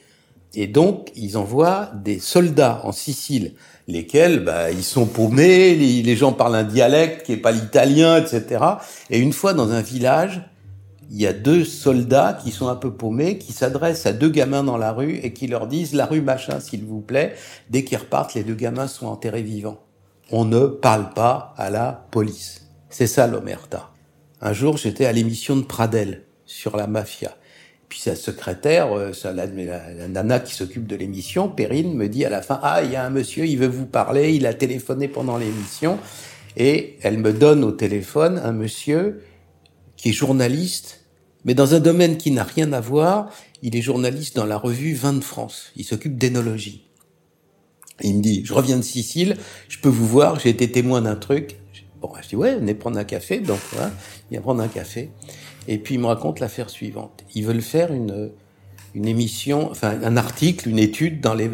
Et 0.52 0.66
donc, 0.66 1.10
ils 1.16 1.38
envoient 1.38 1.90
des 2.04 2.18
soldats 2.18 2.82
en 2.84 2.92
Sicile, 2.92 3.54
lesquels, 3.88 4.44
bah, 4.44 4.70
ils 4.70 4.84
sont 4.84 5.06
paumés, 5.06 5.74
les, 5.74 6.16
gens 6.16 6.32
parlent 6.32 6.54
un 6.54 6.64
dialecte 6.64 7.24
qui 7.24 7.32
est 7.32 7.38
pas 7.38 7.50
l'italien, 7.50 8.18
etc. 8.18 8.62
Et 9.08 9.18
une 9.18 9.32
fois 9.32 9.54
dans 9.54 9.70
un 9.70 9.80
village, 9.80 10.42
il 11.10 11.18
y 11.18 11.26
a 11.26 11.32
deux 11.32 11.64
soldats 11.64 12.38
qui 12.44 12.50
sont 12.50 12.68
un 12.68 12.76
peu 12.76 12.92
paumés, 12.92 13.38
qui 13.38 13.54
s'adressent 13.54 14.04
à 14.04 14.12
deux 14.12 14.28
gamins 14.28 14.64
dans 14.64 14.76
la 14.76 14.92
rue 14.92 15.16
et 15.16 15.32
qui 15.32 15.46
leur 15.46 15.66
disent 15.66 15.94
la 15.94 16.04
rue 16.04 16.20
machin, 16.20 16.60
s'il 16.60 16.84
vous 16.84 17.00
plaît. 17.00 17.34
Dès 17.70 17.84
qu'ils 17.84 17.98
repartent, 17.98 18.34
les 18.34 18.44
deux 18.44 18.54
gamins 18.54 18.86
sont 18.86 19.06
enterrés 19.06 19.42
vivants. 19.42 19.80
On 20.30 20.44
ne 20.44 20.66
parle 20.66 21.14
pas 21.14 21.54
à 21.56 21.70
la 21.70 22.06
police. 22.10 22.63
C'est 22.94 23.08
ça 23.08 23.26
l'omerta. 23.26 23.90
Un 24.40 24.52
jour, 24.52 24.76
j'étais 24.76 25.04
à 25.04 25.10
l'émission 25.10 25.56
de 25.56 25.62
Pradel 25.62 26.22
sur 26.46 26.76
la 26.76 26.86
mafia. 26.86 27.36
Puis 27.88 27.98
sa 27.98 28.14
secrétaire, 28.14 28.92
euh, 28.92 29.10
la, 29.24 29.46
la, 29.46 30.06
nana 30.06 30.38
qui 30.38 30.54
s'occupe 30.54 30.86
de 30.86 30.94
l'émission, 30.94 31.48
Perrine, 31.48 31.92
me 31.94 32.08
dit 32.08 32.24
à 32.24 32.30
la 32.30 32.40
fin, 32.40 32.60
ah, 32.62 32.84
il 32.84 32.92
y 32.92 32.94
a 32.94 33.04
un 33.04 33.10
monsieur, 33.10 33.46
il 33.46 33.58
veut 33.58 33.66
vous 33.66 33.86
parler, 33.86 34.32
il 34.34 34.46
a 34.46 34.54
téléphoné 34.54 35.08
pendant 35.08 35.38
l'émission. 35.38 35.98
Et 36.56 36.96
elle 37.02 37.18
me 37.18 37.32
donne 37.32 37.64
au 37.64 37.72
téléphone 37.72 38.40
un 38.44 38.52
monsieur 38.52 39.24
qui 39.96 40.10
est 40.10 40.12
journaliste, 40.12 41.04
mais 41.44 41.54
dans 41.54 41.74
un 41.74 41.80
domaine 41.80 42.16
qui 42.16 42.30
n'a 42.30 42.44
rien 42.44 42.72
à 42.72 42.80
voir. 42.80 43.28
Il 43.62 43.74
est 43.74 43.82
journaliste 43.82 44.36
dans 44.36 44.46
la 44.46 44.56
revue 44.56 44.94
Vin 44.94 45.14
de 45.14 45.24
France. 45.24 45.72
Il 45.74 45.84
s'occupe 45.84 46.16
d'énologie. 46.16 46.86
Il 48.02 48.18
me 48.18 48.22
dit, 48.22 48.44
je 48.44 48.54
reviens 48.54 48.76
de 48.76 48.82
Sicile, 48.82 49.36
je 49.68 49.80
peux 49.80 49.88
vous 49.88 50.06
voir, 50.06 50.38
j'ai 50.38 50.50
été 50.50 50.70
témoin 50.70 51.02
d'un 51.02 51.16
truc. 51.16 51.56
Bon, 52.04 52.12
je 52.20 52.28
dis, 52.28 52.36
ouais, 52.36 52.56
venez 52.56 52.74
prendre 52.74 52.98
un 52.98 53.04
café. 53.04 53.38
Donc, 53.38 53.60
voilà, 53.72 53.90
il 54.30 54.34
vient 54.34 54.42
prendre 54.42 54.62
un 54.62 54.68
café. 54.68 55.10
Et 55.68 55.78
puis, 55.78 55.94
il 55.94 56.00
me 56.02 56.06
raconte 56.06 56.38
l'affaire 56.38 56.68
suivante. 56.68 57.24
Ils 57.34 57.46
veulent 57.46 57.62
faire 57.62 57.94
une, 57.94 58.30
une 58.94 59.08
émission, 59.08 59.70
enfin, 59.70 59.98
un 60.02 60.18
article, 60.18 60.68
une 60.68 60.78
étude 60.78 61.22
dans 61.22 61.32
les, 61.32 61.48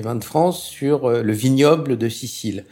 vins 0.00 0.14
de 0.14 0.22
France 0.22 0.62
sur 0.62 1.06
euh, 1.06 1.22
le 1.22 1.32
vignoble 1.32 1.98
de 1.98 2.08
Sicile. 2.08 2.66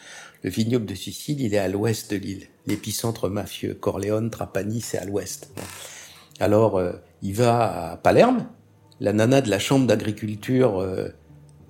Le 0.45 0.51
vignoble 0.51 0.87
de 0.87 0.95
Sicile, 0.95 1.41
il 1.41 1.55
est 1.55 1.59
à 1.59 1.67
l'ouest 1.67 2.13
de 2.13 2.19
l'île. 2.19 2.47
L'épicentre 2.69 3.29
mafieux, 3.29 3.75
Corleone, 3.75 4.31
Trapani, 4.31 4.81
c'est 4.81 4.99
à 4.99 5.05
l'ouest. 5.05 5.51
Alors, 6.39 6.79
euh, 6.79 6.93
il 7.23 7.35
va 7.35 7.91
à 7.91 7.97
Palerme. 7.97 8.47
La 9.01 9.13
nana 9.13 9.41
de 9.41 9.51
la 9.51 9.59
chambre 9.59 9.89
d'agriculture 9.89 10.81
euh, 10.81 11.09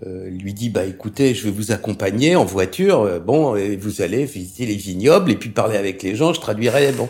euh, 0.06 0.28
lui 0.30 0.54
dit 0.54 0.70
bah 0.70 0.84
écoutez, 0.84 1.34
je 1.34 1.44
vais 1.44 1.50
vous 1.50 1.72
accompagner 1.72 2.36
en 2.36 2.44
voiture. 2.44 3.20
bon, 3.20 3.56
et 3.56 3.76
vous 3.76 4.02
allez 4.02 4.24
visiter 4.24 4.66
les 4.66 4.76
vignobles 4.76 5.30
et 5.30 5.36
puis 5.36 5.50
parler 5.50 5.76
avec 5.76 6.02
les 6.02 6.14
gens. 6.14 6.32
Je 6.32 6.40
traduirai. 6.40 6.92
Bon. 6.92 7.08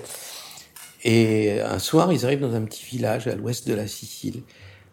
Et 1.05 1.61
un 1.61 1.79
soir, 1.79 2.13
ils 2.13 2.25
arrivent 2.25 2.41
dans 2.41 2.55
un 2.55 2.63
petit 2.63 2.85
village 2.85 3.27
à 3.29 3.35
l'ouest 3.35 3.69
de 3.69 3.75
la 3.75 3.87
Sicile. 3.87 4.43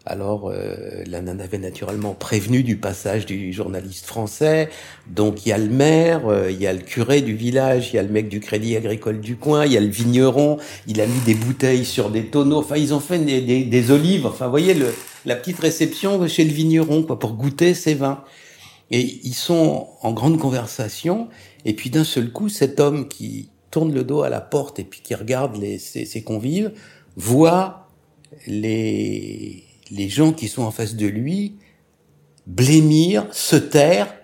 Alors, 0.08 0.48
euh, 0.48 1.02
la 1.08 1.20
nana 1.20 1.42
avait 1.42 1.58
naturellement 1.58 2.14
prévenu 2.14 2.62
du 2.62 2.76
passage 2.76 3.26
du 3.26 3.52
journaliste 3.52 4.06
français. 4.06 4.68
Donc, 5.08 5.44
il 5.44 5.48
y 5.48 5.52
a 5.52 5.58
le 5.58 5.68
maire, 5.68 6.28
euh, 6.28 6.48
il 6.48 6.60
y 6.60 6.68
a 6.68 6.72
le 6.72 6.78
curé 6.78 7.22
du 7.22 7.34
village, 7.34 7.90
il 7.92 7.96
y 7.96 7.98
a 7.98 8.04
le 8.04 8.08
mec 8.08 8.28
du 8.28 8.38
crédit 8.38 8.76
agricole 8.76 9.20
du 9.20 9.34
coin, 9.34 9.66
il 9.66 9.72
y 9.72 9.76
a 9.76 9.80
le 9.80 9.88
vigneron. 9.88 10.58
Il 10.86 11.00
a 11.00 11.06
mis 11.06 11.20
des 11.26 11.34
bouteilles 11.34 11.84
sur 11.84 12.10
des 12.10 12.26
tonneaux. 12.26 12.58
Enfin, 12.58 12.76
ils 12.76 12.94
ont 12.94 13.00
fait 13.00 13.18
des, 13.18 13.64
des, 13.64 13.90
olives. 13.90 14.26
Enfin, 14.26 14.46
voyez 14.46 14.74
le, 14.74 14.94
la 15.24 15.34
petite 15.34 15.58
réception 15.58 16.28
chez 16.28 16.44
le 16.44 16.52
vigneron, 16.52 17.02
quoi, 17.02 17.18
pour 17.18 17.32
goûter 17.32 17.74
ses 17.74 17.94
vins. 17.94 18.22
Et 18.92 19.00
ils 19.24 19.34
sont 19.34 19.88
en 20.02 20.12
grande 20.12 20.38
conversation. 20.38 21.26
Et 21.64 21.74
puis, 21.74 21.90
d'un 21.90 22.04
seul 22.04 22.30
coup, 22.30 22.48
cet 22.48 22.78
homme 22.78 23.08
qui 23.08 23.48
tourne 23.72 23.92
le 23.92 24.04
dos 24.04 24.22
à 24.22 24.30
la 24.30 24.40
porte 24.40 24.78
et 24.78 24.84
puis 24.84 25.00
qui 25.02 25.16
regarde 25.16 25.56
les, 25.56 25.80
ses, 25.80 26.04
ses 26.04 26.22
convives 26.22 26.70
voit 27.16 27.88
les 28.46 29.65
les 29.90 30.08
gens 30.08 30.32
qui 30.32 30.48
sont 30.48 30.62
en 30.62 30.70
face 30.70 30.94
de 30.94 31.06
lui 31.06 31.56
blêmir, 32.46 33.26
se 33.32 33.56
taire, 33.56 34.14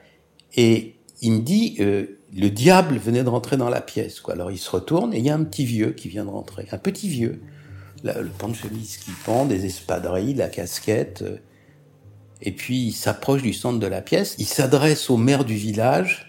et 0.54 0.96
il 1.20 1.32
me 1.32 1.40
dit, 1.40 1.76
euh, 1.80 2.18
le 2.34 2.48
diable 2.48 2.96
venait 2.96 3.24
de 3.24 3.28
rentrer 3.28 3.56
dans 3.56 3.68
la 3.68 3.80
pièce. 3.80 4.22
Alors 4.28 4.50
il 4.50 4.58
se 4.58 4.70
retourne 4.70 5.12
et 5.12 5.18
il 5.18 5.24
y 5.24 5.30
a 5.30 5.34
un 5.34 5.44
petit 5.44 5.64
vieux 5.64 5.92
qui 5.92 6.08
vient 6.08 6.24
de 6.24 6.30
rentrer, 6.30 6.66
un 6.72 6.78
petit 6.78 7.08
vieux. 7.08 7.40
le 8.04 8.28
pan 8.38 8.48
de 8.48 8.54
chemise 8.54 8.96
qui 8.96 9.10
pend, 9.24 9.44
des 9.44 9.66
espadrilles, 9.66 10.34
la 10.34 10.48
casquette. 10.48 11.22
Euh, 11.22 11.36
et 12.40 12.52
puis 12.52 12.86
il 12.86 12.92
s'approche 12.92 13.42
du 13.42 13.52
centre 13.52 13.78
de 13.78 13.86
la 13.86 14.02
pièce, 14.02 14.34
il 14.38 14.46
s'adresse 14.46 15.10
au 15.10 15.16
maire 15.16 15.44
du 15.44 15.54
village. 15.54 16.28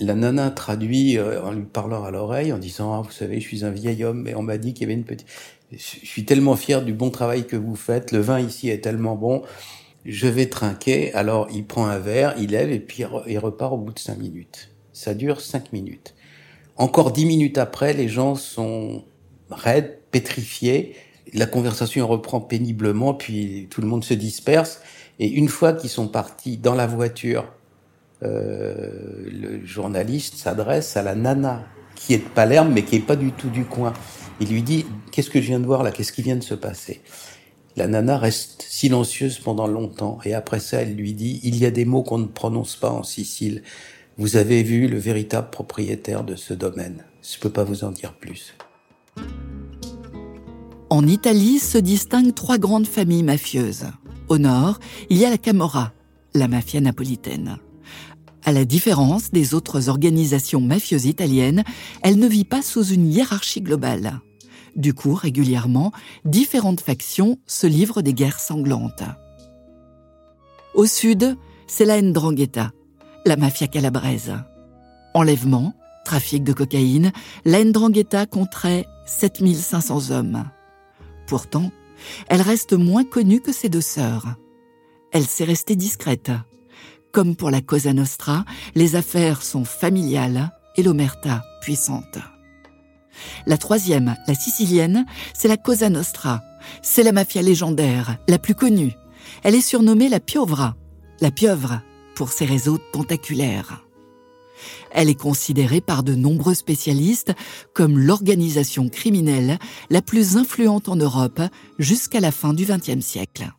La 0.00 0.14
nana 0.14 0.50
traduit 0.50 1.16
euh, 1.18 1.42
en 1.42 1.52
lui 1.52 1.64
parlant 1.64 2.04
à 2.04 2.10
l'oreille, 2.10 2.52
en 2.52 2.58
disant 2.58 2.92
ah, 2.94 3.02
vous 3.02 3.12
savez, 3.12 3.40
je 3.40 3.46
suis 3.46 3.64
un 3.64 3.70
vieil 3.70 4.04
homme, 4.04 4.26
et 4.26 4.34
on 4.34 4.42
m'a 4.42 4.58
dit 4.58 4.74
qu'il 4.74 4.82
y 4.82 4.84
avait 4.90 4.98
une 4.98 5.04
petite 5.04 5.26
je 5.72 6.06
suis 6.06 6.24
tellement 6.24 6.56
fier 6.56 6.82
du 6.82 6.92
bon 6.92 7.10
travail 7.10 7.46
que 7.46 7.56
vous 7.56 7.76
faites, 7.76 8.12
le 8.12 8.20
vin 8.20 8.40
ici 8.40 8.68
est 8.68 8.82
tellement 8.82 9.16
bon, 9.16 9.42
je 10.04 10.26
vais 10.28 10.46
trinquer. 10.46 11.12
Alors 11.14 11.48
il 11.52 11.64
prend 11.64 11.86
un 11.86 11.98
verre, 11.98 12.34
il 12.38 12.50
lève 12.50 12.70
et 12.70 12.80
puis 12.80 13.04
il 13.26 13.38
repart 13.38 13.72
au 13.72 13.78
bout 13.78 13.92
de 13.92 13.98
cinq 13.98 14.18
minutes. 14.18 14.70
Ça 14.92 15.14
dure 15.14 15.40
cinq 15.40 15.72
minutes. 15.72 16.14
Encore 16.76 17.12
dix 17.12 17.26
minutes 17.26 17.58
après, 17.58 17.92
les 17.92 18.08
gens 18.08 18.34
sont 18.34 19.04
raides, 19.50 19.98
pétrifiés. 20.10 20.96
La 21.32 21.46
conversation 21.46 22.06
reprend 22.06 22.40
péniblement, 22.40 23.14
puis 23.14 23.68
tout 23.70 23.80
le 23.80 23.86
monde 23.86 24.04
se 24.04 24.14
disperse. 24.14 24.80
Et 25.18 25.28
une 25.28 25.48
fois 25.48 25.72
qu'ils 25.72 25.90
sont 25.90 26.08
partis 26.08 26.56
dans 26.56 26.74
la 26.74 26.86
voiture, 26.86 27.52
euh, 28.22 29.28
le 29.30 29.64
journaliste 29.64 30.36
s'adresse 30.36 30.96
à 30.96 31.02
la 31.02 31.14
nana 31.14 31.66
qui 31.94 32.14
est 32.14 32.18
de 32.18 32.28
Palerme, 32.28 32.72
mais 32.72 32.84
qui 32.84 32.96
est 32.96 33.00
pas 33.00 33.16
du 33.16 33.32
tout 33.32 33.48
du 33.48 33.64
coin. 33.64 33.92
Il 34.40 34.48
lui 34.48 34.62
dit, 34.62 34.86
qu'est-ce 35.10 35.30
que 35.30 35.40
je 35.40 35.46
viens 35.46 35.60
de 35.60 35.66
voir 35.66 35.82
là? 35.82 35.92
Qu'est-ce 35.92 36.12
qui 36.12 36.22
vient 36.22 36.36
de 36.36 36.42
se 36.42 36.54
passer? 36.54 37.00
La 37.76 37.86
nana 37.86 38.18
reste 38.18 38.64
silencieuse 38.68 39.38
pendant 39.38 39.66
longtemps 39.66 40.18
et 40.24 40.34
après 40.34 40.60
ça, 40.60 40.82
elle 40.82 40.94
lui 40.94 41.14
dit, 41.14 41.40
il 41.42 41.56
y 41.56 41.64
a 41.64 41.70
des 41.70 41.84
mots 41.84 42.02
qu'on 42.02 42.18
ne 42.18 42.26
prononce 42.26 42.76
pas 42.76 42.90
en 42.90 43.02
Sicile. 43.02 43.62
Vous 44.18 44.36
avez 44.36 44.62
vu 44.62 44.88
le 44.88 44.98
véritable 44.98 45.48
propriétaire 45.50 46.24
de 46.24 46.36
ce 46.36 46.52
domaine. 46.52 47.04
Je 47.22 47.38
peux 47.38 47.48
pas 47.50 47.64
vous 47.64 47.84
en 47.84 47.90
dire 47.90 48.14
plus. 48.14 48.54
En 50.90 51.06
Italie 51.06 51.58
se 51.58 51.78
distinguent 51.78 52.34
trois 52.34 52.58
grandes 52.58 52.86
familles 52.86 53.22
mafieuses. 53.22 53.86
Au 54.28 54.36
nord, 54.36 54.78
il 55.08 55.16
y 55.16 55.24
a 55.24 55.30
la 55.30 55.38
Camorra, 55.38 55.92
la 56.34 56.48
mafia 56.48 56.80
napolitaine. 56.80 57.56
À 58.44 58.52
la 58.52 58.64
différence 58.64 59.30
des 59.30 59.54
autres 59.54 59.88
organisations 59.88 60.60
mafieuses 60.60 61.06
italiennes, 61.06 61.62
elle 62.02 62.18
ne 62.18 62.26
vit 62.26 62.44
pas 62.44 62.62
sous 62.62 62.84
une 62.84 63.06
hiérarchie 63.06 63.60
globale. 63.60 64.20
Du 64.74 64.94
coup, 64.94 65.14
régulièrement, 65.14 65.92
différentes 66.24 66.80
factions 66.80 67.38
se 67.46 67.66
livrent 67.66 68.02
des 68.02 68.14
guerres 68.14 68.40
sanglantes. 68.40 69.04
Au 70.74 70.86
sud, 70.86 71.36
c'est 71.68 71.84
la 71.84 72.00
Ndrangheta, 72.00 72.72
la 73.26 73.36
mafia 73.36 73.68
calabraise. 73.68 74.32
Enlèvement, 75.14 75.74
trafic 76.04 76.42
de 76.42 76.52
cocaïne, 76.52 77.12
la 77.44 77.62
Ndrangheta 77.62 78.26
compterait 78.26 78.86
7500 79.06 80.10
hommes. 80.10 80.44
Pourtant, 81.26 81.70
elle 82.28 82.42
reste 82.42 82.72
moins 82.72 83.04
connue 83.04 83.40
que 83.40 83.52
ses 83.52 83.68
deux 83.68 83.82
sœurs. 83.82 84.34
Elle 85.12 85.26
s'est 85.26 85.44
restée 85.44 85.76
discrète. 85.76 86.32
Comme 87.12 87.36
pour 87.36 87.50
la 87.50 87.60
Cosa 87.60 87.92
Nostra, 87.92 88.46
les 88.74 88.96
affaires 88.96 89.42
sont 89.42 89.66
familiales 89.66 90.50
et 90.76 90.82
l'omerta 90.82 91.44
puissante. 91.60 92.18
La 93.46 93.58
troisième, 93.58 94.16
la 94.26 94.34
sicilienne, 94.34 95.04
c'est 95.34 95.48
la 95.48 95.58
Cosa 95.58 95.90
Nostra. 95.90 96.42
C'est 96.80 97.02
la 97.02 97.12
mafia 97.12 97.42
légendaire, 97.42 98.16
la 98.28 98.38
plus 98.38 98.54
connue. 98.54 98.94
Elle 99.42 99.54
est 99.54 99.60
surnommée 99.60 100.08
la 100.08 100.20
Piovra, 100.20 100.74
la 101.20 101.30
pieuvre, 101.30 101.82
pour 102.14 102.32
ses 102.32 102.46
réseaux 102.46 102.78
tentaculaires. 102.92 103.84
Elle 104.90 105.10
est 105.10 105.20
considérée 105.20 105.82
par 105.82 106.02
de 106.02 106.14
nombreux 106.14 106.54
spécialistes 106.54 107.34
comme 107.74 107.98
l'organisation 107.98 108.88
criminelle 108.88 109.58
la 109.90 110.00
plus 110.00 110.38
influente 110.38 110.88
en 110.88 110.96
Europe 110.96 111.42
jusqu'à 111.78 112.20
la 112.20 112.30
fin 112.30 112.54
du 112.54 112.64
XXe 112.64 113.04
siècle. 113.04 113.52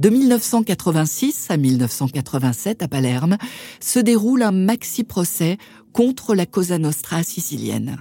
De 0.00 0.08
1986 0.08 1.48
à 1.50 1.58
1987 1.58 2.82
à 2.82 2.88
Palerme 2.88 3.36
se 3.80 3.98
déroule 3.98 4.42
un 4.42 4.50
maxi-procès 4.50 5.58
contre 5.92 6.34
la 6.34 6.46
Cosa 6.46 6.78
Nostra 6.78 7.22
sicilienne. 7.22 7.98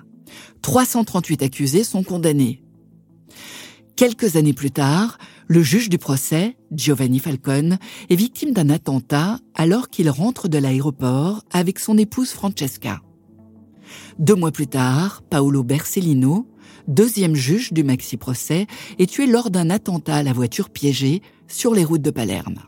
338 0.62 1.44
accusés 1.44 1.84
sont 1.84 2.04
condamnés. 2.04 2.64
Quelques 3.98 4.38
années 4.38 4.54
plus 4.54 4.72
tard, 4.72 5.18
le 5.48 5.62
juge 5.62 5.90
du 5.90 5.98
procès, 5.98 6.56
Giovanni 6.72 7.20
Falcone, 7.20 7.78
est 8.10 8.16
victime 8.16 8.54
d'un 8.54 8.70
attentat 8.70 9.42
alors 9.54 9.90
qu'il 9.90 10.10
rentre 10.10 10.48
de 10.48 10.58
l'aéroport 10.58 11.44
avec 11.52 11.80
son 11.80 11.98
épouse 11.98 12.30
Francesca. 12.30 13.02
Deux 14.20 14.36
mois 14.36 14.54
plus 14.54 14.68
tard, 14.68 15.22
Paolo 15.30 15.66
Bersellino, 15.66 16.48
deuxième 16.88 17.36
juge 17.36 17.74
du 17.74 17.84
maxi-procès, 17.84 18.68
est 19.00 19.10
tué 19.12 19.28
lors 19.28 19.50
d'un 19.50 19.70
attentat 19.70 20.16
à 20.16 20.24
la 20.24 20.32
voiture 20.32 20.70
piégée 20.70 21.22
sur 21.50 21.74
les 21.74 21.84
routes 21.84 22.02
de 22.02 22.12
Palerme. 22.12 22.60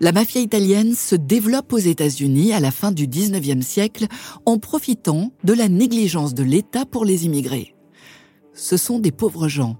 La 0.00 0.12
mafia 0.12 0.40
italienne 0.40 0.94
se 0.94 1.14
développe 1.14 1.74
aux 1.74 1.78
États-Unis 1.78 2.54
à 2.54 2.60
la 2.60 2.70
fin 2.70 2.90
du 2.90 3.06
19e 3.06 3.60
siècle 3.60 4.06
en 4.46 4.58
profitant 4.58 5.32
de 5.44 5.52
la 5.52 5.68
négligence 5.68 6.32
de 6.32 6.42
l'État 6.42 6.86
pour 6.86 7.04
les 7.04 7.26
immigrés. 7.26 7.74
Ce 8.54 8.78
sont 8.78 8.98
des 8.98 9.12
pauvres 9.12 9.48
gens. 9.48 9.76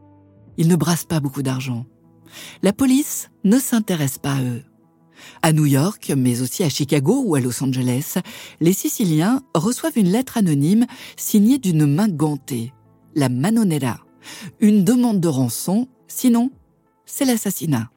Ils 0.58 0.68
ne 0.68 0.76
brassent 0.76 1.06
pas 1.06 1.20
beaucoup 1.20 1.42
d'argent. 1.42 1.86
La 2.62 2.74
police 2.74 3.30
ne 3.44 3.58
s'intéresse 3.58 4.18
pas 4.18 4.34
à 4.34 4.42
eux. 4.42 4.62
À 5.42 5.52
New 5.52 5.66
York, 5.66 6.12
mais 6.16 6.42
aussi 6.42 6.64
à 6.64 6.68
Chicago 6.68 7.22
ou 7.24 7.34
à 7.34 7.40
Los 7.40 7.62
Angeles, 7.62 8.18
les 8.60 8.72
Siciliens 8.74 9.42
reçoivent 9.54 9.96
une 9.96 10.12
lettre 10.12 10.36
anonyme 10.36 10.86
signée 11.16 11.58
d'une 11.58 11.86
main 11.86 12.08
gantée, 12.08 12.72
la 13.14 13.28
manonera, 13.28 14.00
une 14.60 14.84
demande 14.84 15.20
de 15.20 15.28
rançon, 15.28 15.88
sinon 16.08 16.50
c'est 17.12 17.24
l'assassinat. 17.24 17.90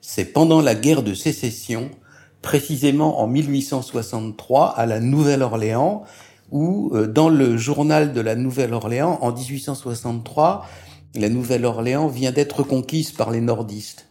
C'est 0.00 0.26
pendant 0.26 0.60
la 0.60 0.74
guerre 0.74 1.02
de 1.02 1.14
sécession, 1.14 1.90
précisément 2.42 3.20
en 3.20 3.26
1863, 3.26 4.68
à 4.68 4.86
la 4.86 5.00
Nouvelle-Orléans, 5.00 6.04
où 6.50 6.90
euh, 6.94 7.06
dans 7.06 7.28
le 7.28 7.56
journal 7.56 8.12
de 8.12 8.20
la 8.20 8.34
Nouvelle-Orléans, 8.34 9.18
en 9.20 9.32
1863, 9.32 10.66
la 11.14 11.28
Nouvelle-Orléans 11.28 12.08
vient 12.08 12.32
d'être 12.32 12.62
conquise 12.62 13.12
par 13.12 13.30
les 13.30 13.40
nordistes. 13.40 14.06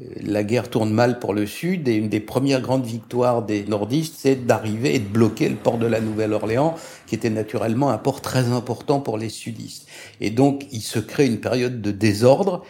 Euh, 0.00 0.04
la 0.22 0.44
guerre 0.44 0.70
tourne 0.70 0.90
mal 0.90 1.18
pour 1.18 1.34
le 1.34 1.46
Sud 1.46 1.88
et 1.88 1.94
une 1.94 2.08
des 2.08 2.20
premières 2.20 2.60
grandes 2.60 2.86
victoires 2.86 3.42
des 3.42 3.64
nordistes, 3.64 4.16
c'est 4.18 4.46
d'arriver 4.46 4.94
et 4.94 4.98
de 4.98 5.08
bloquer 5.08 5.48
le 5.48 5.56
port 5.56 5.78
de 5.78 5.86
la 5.86 6.00
Nouvelle-Orléans, 6.00 6.74
qui 7.06 7.14
était 7.14 7.30
naturellement 7.30 7.90
un 7.90 7.98
port 7.98 8.20
très 8.20 8.48
important 8.48 9.00
pour 9.00 9.18
les 9.18 9.28
sudistes. 9.28 9.86
Et 10.20 10.30
donc, 10.30 10.66
il 10.72 10.82
se 10.82 10.98
crée 10.98 11.26
une 11.26 11.40
période 11.40 11.80
de 11.80 11.90
désordre. 11.90 12.64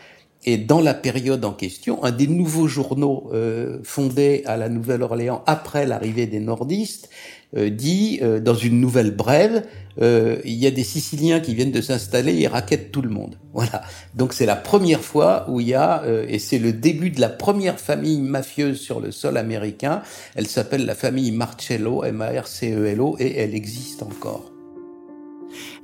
Et 0.51 0.57
dans 0.57 0.81
la 0.81 0.95
période 0.95 1.45
en 1.45 1.53
question, 1.53 2.03
un 2.05 2.11
des 2.11 2.27
nouveaux 2.27 2.69
journaux 2.69 3.29
euh, 3.35 3.81
fondés 3.83 4.43
à 4.47 4.57
la 4.57 4.71
Nouvelle-Orléans 4.71 5.43
après 5.45 5.85
l'arrivée 5.85 6.27
des 6.27 6.41
nordistes 6.41 7.11
euh, 7.55 7.69
dit 7.69 8.21
euh, 8.23 8.41
dans 8.41 8.55
une 8.55 8.81
nouvelle 8.81 9.11
brève, 9.11 9.63
euh, 10.01 10.39
il 10.47 10.55
y 10.55 10.67
a 10.67 10.71
des 10.71 10.85
Siciliens 10.85 11.41
qui 11.41 11.55
viennent 11.55 11.71
de 11.71 11.83
s'installer 11.83 12.41
et 12.41 12.47
raquettent 12.47 12.91
tout 12.93 13.03
le 13.03 13.11
monde. 13.11 13.37
Voilà. 13.53 13.83
Donc 14.15 14.33
c'est 14.33 14.47
la 14.47 14.57
première 14.57 15.03
fois 15.03 15.45
où 15.51 15.61
il 15.61 15.69
y 15.69 15.75
a, 15.75 16.03
et 16.27 16.39
c'est 16.39 16.59
le 16.59 16.73
début 16.73 17.11
de 17.11 17.21
la 17.21 17.29
première 17.29 17.79
famille 17.79 18.23
mafieuse 18.23 18.81
sur 18.81 19.01
le 19.01 19.11
sol 19.11 19.37
américain. 19.37 20.01
Elle 20.35 20.47
s'appelle 20.47 20.87
la 20.87 20.95
famille 20.95 21.31
Marcello, 21.31 22.05
M-A-R-C-E-L-O, 22.05 23.17
et 23.19 23.37
elle 23.37 23.55
existe 23.55 24.03
encore. 24.03 24.58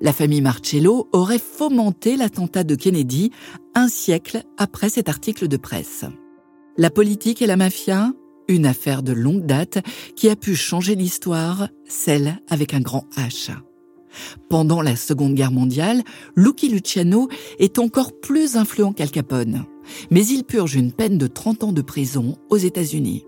La 0.00 0.12
famille 0.12 0.40
Marcello 0.40 1.08
aurait 1.12 1.38
fomenté 1.38 2.16
l'attentat 2.16 2.64
de 2.64 2.74
Kennedy 2.74 3.30
un 3.74 3.88
siècle 3.88 4.42
après 4.56 4.88
cet 4.88 5.08
article 5.08 5.48
de 5.48 5.56
presse. 5.56 6.04
La 6.76 6.90
politique 6.90 7.42
et 7.42 7.46
la 7.46 7.56
mafia 7.56 8.12
une 8.48 8.66
affaire 8.66 9.02
de 9.02 9.12
longue 9.12 9.46
date 9.46 9.78
qui 10.16 10.28
a 10.28 10.36
pu 10.36 10.54
changer 10.54 10.94
l'histoire, 10.94 11.68
celle 11.86 12.38
avec 12.48 12.74
un 12.74 12.80
grand 12.80 13.06
H. 13.16 13.52
Pendant 14.48 14.80
la 14.80 14.96
Seconde 14.96 15.34
Guerre 15.34 15.50
mondiale, 15.50 16.02
Lucky 16.36 16.68
Luciano 16.68 17.28
est 17.58 17.78
encore 17.78 18.12
plus 18.20 18.56
influent 18.56 18.92
qu'Al 18.92 19.10
Capone, 19.10 19.64
mais 20.10 20.24
il 20.26 20.44
purge 20.44 20.76
une 20.76 20.92
peine 20.92 21.18
de 21.18 21.26
30 21.26 21.64
ans 21.64 21.72
de 21.72 21.82
prison 21.82 22.36
aux 22.48 22.56
États-Unis. 22.56 23.24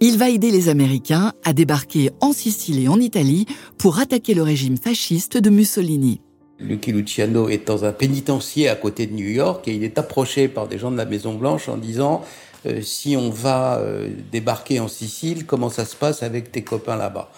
Il 0.00 0.16
va 0.16 0.30
aider 0.30 0.52
les 0.52 0.68
Américains 0.68 1.32
à 1.44 1.52
débarquer 1.52 2.10
en 2.20 2.32
Sicile 2.32 2.84
et 2.84 2.86
en 2.86 3.00
Italie 3.00 3.46
pour 3.78 3.98
attaquer 3.98 4.32
le 4.32 4.42
régime 4.42 4.76
fasciste 4.76 5.36
de 5.36 5.50
Mussolini. 5.50 6.20
Lucky 6.60 6.92
Luciano 6.92 7.48
est 7.48 7.66
dans 7.66 7.84
un 7.84 7.90
pénitencier 7.90 8.68
à 8.68 8.76
côté 8.76 9.08
de 9.08 9.14
New 9.14 9.28
York 9.28 9.66
et 9.66 9.74
il 9.74 9.82
est 9.82 9.98
approché 9.98 10.46
par 10.46 10.68
des 10.68 10.78
gens 10.78 10.92
de 10.92 10.96
la 10.96 11.04
Maison 11.04 11.34
Blanche 11.34 11.68
en 11.68 11.76
disant 11.76 12.22
euh, 12.66 12.80
si 12.80 13.16
on 13.16 13.30
va 13.30 13.78
euh, 13.78 14.08
débarquer 14.30 14.78
en 14.78 14.86
Sicile, 14.86 15.46
comment 15.46 15.68
ça 15.68 15.84
se 15.84 15.96
passe 15.96 16.22
avec 16.22 16.52
tes 16.52 16.62
copains 16.62 16.96
là-bas? 16.96 17.32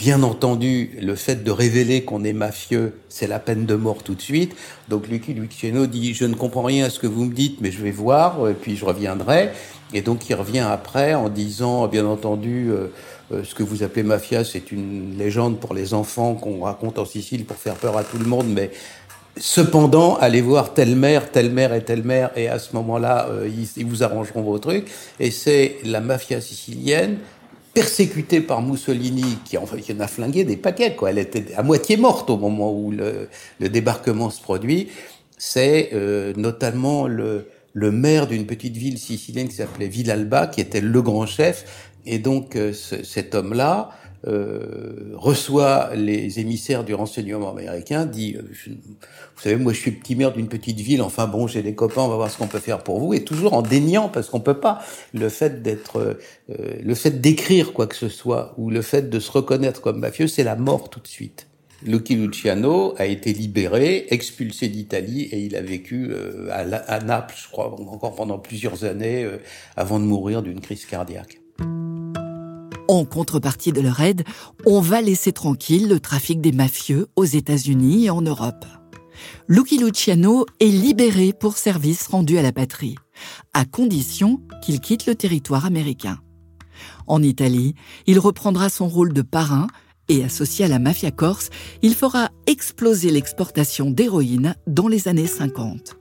Bien 0.00 0.22
entendu, 0.22 0.96
le 0.98 1.14
fait 1.14 1.44
de 1.44 1.50
révéler 1.50 2.04
qu'on 2.04 2.24
est 2.24 2.32
mafieux, 2.32 2.94
c'est 3.10 3.26
la 3.26 3.38
peine 3.38 3.66
de 3.66 3.74
mort 3.74 4.02
tout 4.02 4.14
de 4.14 4.22
suite. 4.22 4.56
Donc 4.88 5.06
Lucky 5.08 5.34
Luciano 5.34 5.86
dit 5.86 6.14
je 6.14 6.24
ne 6.24 6.32
comprends 6.32 6.62
rien 6.62 6.86
à 6.86 6.88
ce 6.88 6.98
que 6.98 7.06
vous 7.06 7.26
me 7.26 7.34
dites, 7.34 7.60
mais 7.60 7.70
je 7.70 7.82
vais 7.82 7.90
voir, 7.90 8.38
puis 8.62 8.78
je 8.78 8.86
reviendrai. 8.86 9.50
Et 9.92 10.00
donc 10.00 10.30
il 10.30 10.34
revient 10.34 10.60
après 10.66 11.12
en 11.12 11.28
disant 11.28 11.86
bien 11.86 12.06
entendu 12.06 12.70
euh, 12.70 13.44
ce 13.44 13.54
que 13.54 13.62
vous 13.62 13.82
appelez 13.82 14.02
mafia, 14.02 14.42
c'est 14.42 14.72
une 14.72 15.18
légende 15.18 15.60
pour 15.60 15.74
les 15.74 15.92
enfants 15.92 16.34
qu'on 16.34 16.60
raconte 16.60 16.98
en 16.98 17.04
Sicile 17.04 17.44
pour 17.44 17.58
faire 17.58 17.74
peur 17.74 17.98
à 17.98 18.02
tout 18.02 18.16
le 18.16 18.24
monde, 18.24 18.46
mais 18.48 18.70
Cependant, 19.36 20.16
allez 20.16 20.40
voir 20.40 20.74
telle 20.74 20.96
mère, 20.96 21.30
telle 21.30 21.50
mère 21.50 21.72
et 21.72 21.84
telle 21.84 22.02
mère, 22.02 22.30
et 22.36 22.48
à 22.48 22.58
ce 22.58 22.74
moment-là, 22.74 23.28
euh, 23.30 23.48
ils, 23.76 23.86
vous 23.86 24.02
arrangeront 24.02 24.42
vos 24.42 24.58
trucs. 24.58 24.90
Et 25.20 25.30
c'est 25.30 25.76
la 25.84 26.00
mafia 26.00 26.40
sicilienne 26.40 27.18
persécutée 27.74 28.40
par 28.40 28.62
Mussolini, 28.62 29.38
qui 29.44 29.56
en, 29.58 29.64
a 30.00 30.06
flingué 30.06 30.44
des 30.44 30.56
paquets, 30.56 30.94
quoi. 30.94 31.10
Elle 31.10 31.18
était 31.18 31.54
à 31.56 31.62
moitié 31.62 31.96
morte 31.96 32.30
au 32.30 32.36
moment 32.36 32.72
où 32.72 32.90
le, 32.90 33.28
débarquement 33.68 34.30
se 34.30 34.40
produit. 34.40 34.88
C'est 35.38 35.90
euh, 35.92 36.32
notamment 36.36 37.06
le, 37.06 37.46
le 37.72 37.92
maire 37.92 38.26
d'une 38.26 38.46
petite 38.46 38.76
ville 38.76 38.98
sicilienne 38.98 39.48
qui 39.48 39.54
s'appelait 39.54 39.88
Villalba, 39.88 40.48
qui 40.48 40.60
était 40.60 40.80
le 40.80 41.02
grand 41.02 41.26
chef. 41.26 41.90
Et 42.06 42.18
donc, 42.18 42.56
euh, 42.56 42.72
cet 42.72 43.34
homme-là, 43.34 43.90
euh, 44.26 45.12
reçoit 45.14 45.94
les 45.94 46.40
émissaires 46.40 46.84
du 46.84 46.92
renseignement 46.92 47.52
américain, 47.52 48.04
dit 48.04 48.36
euh, 48.36 48.42
Vous 48.66 49.42
savez, 49.42 49.56
moi 49.56 49.72
je 49.72 49.78
suis 49.78 49.92
petit 49.92 50.14
maire 50.14 50.32
d'une 50.32 50.48
petite 50.48 50.78
ville, 50.78 51.00
enfin 51.00 51.26
bon, 51.26 51.46
j'ai 51.46 51.62
des 51.62 51.74
copains, 51.74 52.02
on 52.02 52.08
va 52.08 52.16
voir 52.16 52.30
ce 52.30 52.36
qu'on 52.36 52.46
peut 52.46 52.58
faire 52.58 52.82
pour 52.82 52.98
vous, 52.98 53.14
et 53.14 53.24
toujours 53.24 53.54
en 53.54 53.62
déniant, 53.62 54.10
parce 54.10 54.28
qu'on 54.28 54.40
peut 54.40 54.60
pas. 54.60 54.82
Le 55.14 55.30
fait 55.30 55.62
d'être, 55.62 56.18
euh, 56.50 56.74
le 56.82 56.94
fait 56.94 57.22
d'écrire 57.22 57.72
quoi 57.72 57.86
que 57.86 57.96
ce 57.96 58.10
soit, 58.10 58.52
ou 58.58 58.68
le 58.68 58.82
fait 58.82 59.08
de 59.08 59.18
se 59.18 59.30
reconnaître 59.30 59.80
comme 59.80 60.00
mafieux, 60.00 60.26
c'est 60.26 60.44
la 60.44 60.56
mort 60.56 60.90
tout 60.90 61.00
de 61.00 61.08
suite. 61.08 61.46
Lucky 61.82 62.14
Luciano 62.14 62.94
a 62.98 63.06
été 63.06 63.32
libéré, 63.32 64.06
expulsé 64.10 64.68
d'Italie, 64.68 65.22
et 65.32 65.38
il 65.38 65.56
a 65.56 65.62
vécu 65.62 66.12
à, 66.50 67.00
Naples, 67.00 67.36
je 67.42 67.48
crois, 67.48 67.74
encore 67.90 68.14
pendant 68.14 68.38
plusieurs 68.38 68.84
années, 68.84 69.26
avant 69.76 69.98
de 69.98 70.04
mourir 70.04 70.42
d'une 70.42 70.60
crise 70.60 70.84
cardiaque. 70.84 71.40
En 72.90 73.04
contrepartie 73.04 73.70
de 73.70 73.80
leur 73.80 74.00
aide, 74.00 74.24
on 74.66 74.80
va 74.80 75.00
laisser 75.00 75.30
tranquille 75.30 75.88
le 75.88 76.00
trafic 76.00 76.40
des 76.40 76.50
mafieux 76.50 77.06
aux 77.14 77.24
États-Unis 77.24 78.06
et 78.06 78.10
en 78.10 78.20
Europe. 78.20 78.64
Lucky 79.46 79.78
Luciano 79.78 80.44
est 80.58 80.66
libéré 80.66 81.32
pour 81.32 81.56
service 81.56 82.08
rendu 82.08 82.36
à 82.36 82.42
la 82.42 82.50
patrie, 82.50 82.96
à 83.54 83.64
condition 83.64 84.40
qu'il 84.60 84.80
quitte 84.80 85.06
le 85.06 85.14
territoire 85.14 85.66
américain. 85.66 86.18
En 87.06 87.22
Italie, 87.22 87.76
il 88.08 88.18
reprendra 88.18 88.68
son 88.68 88.88
rôle 88.88 89.12
de 89.12 89.22
parrain 89.22 89.68
et 90.08 90.24
associé 90.24 90.64
à 90.64 90.68
la 90.68 90.80
mafia 90.80 91.12
corse, 91.12 91.50
il 91.82 91.94
fera 91.94 92.30
exploser 92.48 93.12
l'exportation 93.12 93.92
d'héroïne 93.92 94.56
dans 94.66 94.88
les 94.88 95.06
années 95.06 95.28
50. 95.28 95.94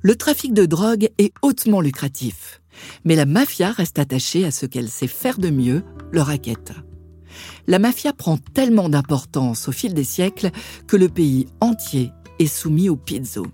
Le 0.00 0.16
trafic 0.16 0.54
de 0.54 0.64
drogue 0.64 1.10
est 1.18 1.34
hautement 1.42 1.82
lucratif. 1.82 2.62
Mais 3.04 3.16
la 3.16 3.26
mafia 3.26 3.70
reste 3.70 3.98
attachée 3.98 4.44
à 4.44 4.50
ce 4.50 4.66
qu'elle 4.66 4.88
sait 4.88 5.06
faire 5.06 5.38
de 5.38 5.50
mieux, 5.50 5.82
le 6.10 6.22
racket. 6.22 6.72
La 7.66 7.78
mafia 7.78 8.12
prend 8.12 8.36
tellement 8.36 8.88
d'importance 8.88 9.68
au 9.68 9.72
fil 9.72 9.94
des 9.94 10.04
siècles 10.04 10.50
que 10.86 10.96
le 10.96 11.08
pays 11.08 11.46
entier 11.60 12.12
est 12.38 12.46
soumis 12.46 12.88
au 12.88 12.96
pizzo. 12.96 13.46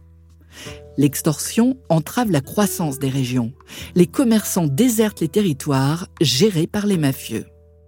L'extorsion 0.97 1.77
entrave 1.89 2.31
la 2.31 2.41
croissance 2.41 2.99
des 2.99 3.09
régions. 3.09 3.53
Les 3.95 4.07
commerçants 4.07 4.67
désertent 4.67 5.21
les 5.21 5.29
territoires 5.29 6.09
gérés 6.21 6.67
par 6.67 6.87
les 6.87 6.99
mafieux. 6.99 7.47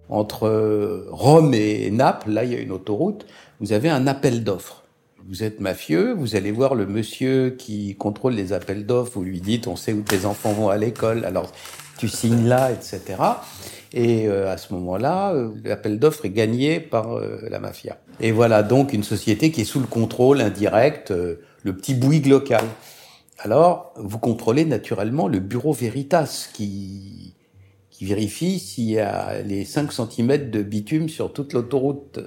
Entre 0.08 1.06
Rome 1.10 1.54
et 1.54 1.90
Naples, 1.90 2.30
là 2.30 2.44
il 2.44 2.52
y 2.52 2.54
a 2.54 2.60
une 2.60 2.72
autoroute, 2.72 3.26
vous 3.60 3.72
avez 3.72 3.90
un 3.90 4.06
appel 4.06 4.44
d'offres 4.44 4.81
vous 5.28 5.42
êtes 5.42 5.60
mafieux, 5.60 6.12
vous 6.12 6.36
allez 6.36 6.50
voir 6.50 6.74
le 6.74 6.86
monsieur 6.86 7.50
qui 7.50 7.94
contrôle 7.96 8.34
les 8.34 8.52
appels 8.52 8.86
d'offres, 8.86 9.12
vous 9.14 9.24
lui 9.24 9.40
dites 9.40 9.66
on 9.66 9.76
sait 9.76 9.92
où 9.92 10.02
tes 10.02 10.24
enfants 10.24 10.52
vont 10.52 10.68
à 10.68 10.76
l'école, 10.76 11.24
alors 11.24 11.50
tu 11.98 12.08
signes 12.08 12.46
là, 12.48 12.72
etc. 12.72 13.22
Et 13.92 14.26
euh, 14.26 14.50
à 14.50 14.56
ce 14.56 14.72
moment-là, 14.74 15.32
euh, 15.34 15.50
l'appel 15.64 15.98
d'offres 15.98 16.24
est 16.24 16.30
gagné 16.30 16.80
par 16.80 17.12
euh, 17.12 17.38
la 17.48 17.60
mafia. 17.60 17.98
Et 18.20 18.32
voilà 18.32 18.62
donc 18.62 18.92
une 18.92 19.04
société 19.04 19.50
qui 19.50 19.60
est 19.60 19.64
sous 19.64 19.80
le 19.80 19.86
contrôle 19.86 20.40
indirect, 20.40 21.10
le 21.10 21.76
petit 21.76 21.94
Bouygues 21.94 22.26
local. 22.26 22.64
Alors, 23.38 23.92
vous 23.96 24.18
contrôlez 24.18 24.64
naturellement 24.64 25.28
le 25.28 25.40
bureau 25.40 25.72
Veritas 25.72 26.48
qui, 26.52 27.34
qui 27.90 28.04
vérifie 28.04 28.58
s'il 28.58 28.90
y 28.90 28.98
a 28.98 29.42
les 29.42 29.64
5 29.64 29.92
cm 29.92 30.50
de 30.50 30.62
bitume 30.62 31.08
sur 31.08 31.32
toute 31.32 31.52
l'autoroute 31.52 32.20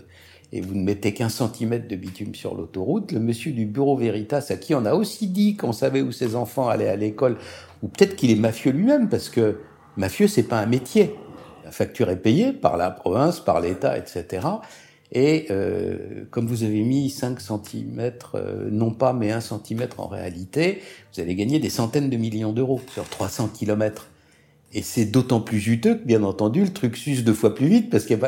et 0.52 0.62
vous 0.62 0.76
ne 0.76 0.84
mettez 0.84 1.14
qu'un 1.14 1.30
centimètre 1.30 1.88
de 1.88 1.96
bitume 1.96 2.36
sur 2.36 2.56
l'autoroute, 2.56 3.12
le 3.12 3.20
monsieur 3.20 3.52
du 3.52 3.66
bureau 3.66 3.98
Veritas, 3.98 4.48
à 4.50 4.56
qui 4.56 4.76
on 4.76 4.86
a 4.86 4.94
aussi 4.94 5.28
dit 5.28 5.56
qu'on 5.56 5.74
savait 5.74 6.02
où 6.02 6.12
ses 6.12 6.36
enfants 6.36 6.70
allaient 6.70 6.90
à 6.90 6.96
l'école, 6.96 7.38
ou 7.84 7.88
peut-être 7.88 8.16
qu'il 8.16 8.32
est 8.32 8.36
mafieux 8.36 8.72
lui-même, 8.72 9.10
parce 9.10 9.30
que 9.30 9.60
mafieux, 9.98 10.28
c'est 10.28 10.44
pas 10.44 10.60
un 10.60 10.66
métier. 10.66 11.16
La 11.64 11.72
facture 11.72 12.10
est 12.10 12.22
payée 12.22 12.54
par 12.54 12.78
la 12.78 12.92
province, 12.92 13.40
par 13.40 13.60
l'État, 13.60 13.98
etc. 13.98 14.48
Et 15.12 15.48
euh, 15.50 16.26
comme 16.32 16.48
vous 16.48 16.64
avez 16.64 16.82
mis 16.82 17.10
5 17.10 17.40
cm, 17.40 18.12
euh, 18.36 18.70
non 18.72 18.92
pas, 18.92 19.14
mais 19.14 19.32
1 19.32 19.40
cm 19.42 19.88
en 19.98 20.08
réalité, 20.08 20.82
vous 21.14 21.22
allez 21.22 21.36
gagner 21.36 21.60
des 21.60 21.70
centaines 21.70 22.10
de 22.10 22.18
millions 22.18 22.54
d'euros 22.54 22.82
sur 22.94 23.08
300 23.08 23.50
km. 23.50 24.08
Et 24.74 24.82
c'est 24.82 25.06
d'autant 25.06 25.42
plus 25.42 25.60
juteux 25.60 25.96
que, 25.96 26.04
bien 26.04 26.24
entendu, 26.24 26.64
le 26.66 26.74
truc 26.74 26.98
s'use 26.98 27.24
deux 27.24 27.34
fois 27.34 27.56
plus 27.56 27.68
vite, 27.68 27.90
parce 27.90 28.06
qu'il 28.06 28.20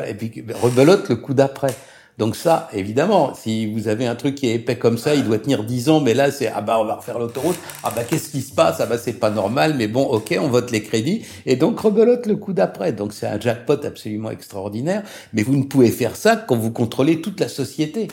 rebelote 0.62 1.08
le 1.08 1.16
coup 1.16 1.34
d'après. 1.34 1.74
Donc 2.18 2.34
ça, 2.34 2.68
évidemment, 2.72 3.32
si 3.34 3.72
vous 3.72 3.86
avez 3.86 4.04
un 4.04 4.16
truc 4.16 4.34
qui 4.34 4.48
est 4.48 4.56
épais 4.56 4.76
comme 4.76 4.98
ça, 4.98 5.14
il 5.14 5.24
doit 5.24 5.38
tenir 5.38 5.62
10 5.62 5.88
ans, 5.88 6.00
mais 6.00 6.14
là 6.14 6.32
c'est 6.32 6.48
ah 6.48 6.60
bah 6.60 6.78
on 6.80 6.84
va 6.84 6.96
refaire 6.96 7.20
l'autoroute, 7.20 7.56
ah 7.84 7.92
bah 7.94 8.02
qu'est-ce 8.02 8.30
qui 8.30 8.42
se 8.42 8.52
passe, 8.52 8.80
ah 8.80 8.86
bah 8.86 8.98
c'est 8.98 9.12
pas 9.12 9.30
normal, 9.30 9.74
mais 9.78 9.86
bon 9.86 10.02
ok, 10.02 10.36
on 10.40 10.48
vote 10.48 10.72
les 10.72 10.82
crédits 10.82 11.24
et 11.46 11.54
donc 11.54 11.78
rebelote 11.78 12.26
le 12.26 12.34
coup 12.34 12.52
d'après. 12.52 12.92
Donc 12.92 13.12
c'est 13.12 13.28
un 13.28 13.38
jackpot 13.38 13.84
absolument 13.84 14.32
extraordinaire, 14.32 15.04
mais 15.32 15.44
vous 15.44 15.56
ne 15.56 15.62
pouvez 15.62 15.92
faire 15.92 16.16
ça 16.16 16.34
quand 16.34 16.56
vous 16.56 16.72
contrôlez 16.72 17.20
toute 17.20 17.38
la 17.38 17.48
société. 17.48 18.08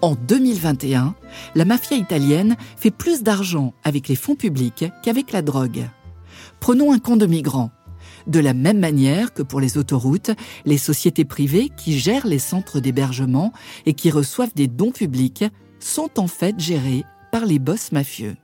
En 0.00 0.16
2021, 0.16 1.14
la 1.54 1.64
mafia 1.64 1.96
italienne 1.96 2.56
fait 2.76 2.90
plus 2.90 3.22
d'argent 3.22 3.72
avec 3.84 4.08
les 4.08 4.16
fonds 4.16 4.36
publics 4.36 4.84
qu'avec 5.04 5.30
la 5.30 5.42
drogue. 5.42 5.84
Prenons 6.58 6.92
un 6.92 6.98
camp 6.98 7.16
de 7.16 7.26
migrants 7.26 7.70
De 8.28 8.40
la 8.40 8.52
même 8.52 8.78
manière 8.78 9.32
que 9.32 9.42
pour 9.42 9.58
les 9.58 9.78
autoroutes, 9.78 10.30
les 10.66 10.76
sociétés 10.76 11.24
privées 11.24 11.70
qui 11.76 11.98
gèrent 11.98 12.26
les 12.26 12.38
centres 12.38 12.78
d'hébergement 12.78 13.52
et 13.86 13.94
qui 13.94 14.10
reçoivent 14.10 14.54
des 14.54 14.68
dons 14.68 14.92
publics 14.92 15.44
sont 15.80 16.10
en 16.18 16.26
fait 16.26 16.58
gérées 16.60 17.04
par 17.32 17.46
les 17.46 17.58
boss 17.58 17.90
mafieux. 17.90 18.36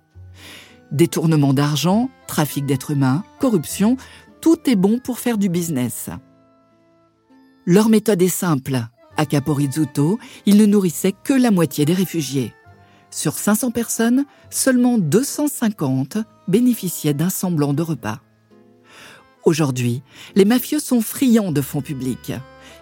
Détournement 0.90 1.52
d'argent, 1.52 2.08
trafic 2.26 2.64
d'êtres 2.64 2.92
humains, 2.92 3.24
corruption, 3.40 3.96
tout 4.40 4.58
est 4.66 4.76
bon 4.76 4.98
pour 4.98 5.18
faire 5.18 5.36
du 5.36 5.50
business. 5.50 6.08
Leur 7.66 7.88
méthode 7.88 8.22
est 8.22 8.28
simple. 8.28 8.86
À 9.16 9.26
Caporizzuto, 9.26 10.18
ils 10.46 10.56
ne 10.56 10.66
nourrissaient 10.66 11.14
que 11.24 11.34
la 11.34 11.50
moitié 11.50 11.84
des 11.84 11.94
réfugiés. 11.94 12.54
Sur 13.10 13.34
500 13.34 13.70
personnes, 13.70 14.24
seulement 14.50 14.98
250 14.98 16.18
bénéficiaient 16.48 17.14
d'un 17.14 17.30
semblant 17.30 17.74
de 17.74 17.82
repas. 17.82 18.20
Aujourd'hui, 19.44 20.02
les 20.34 20.46
mafieux 20.46 20.78
sont 20.78 21.02
friands 21.02 21.52
de 21.52 21.60
fonds 21.60 21.82
publics. 21.82 22.32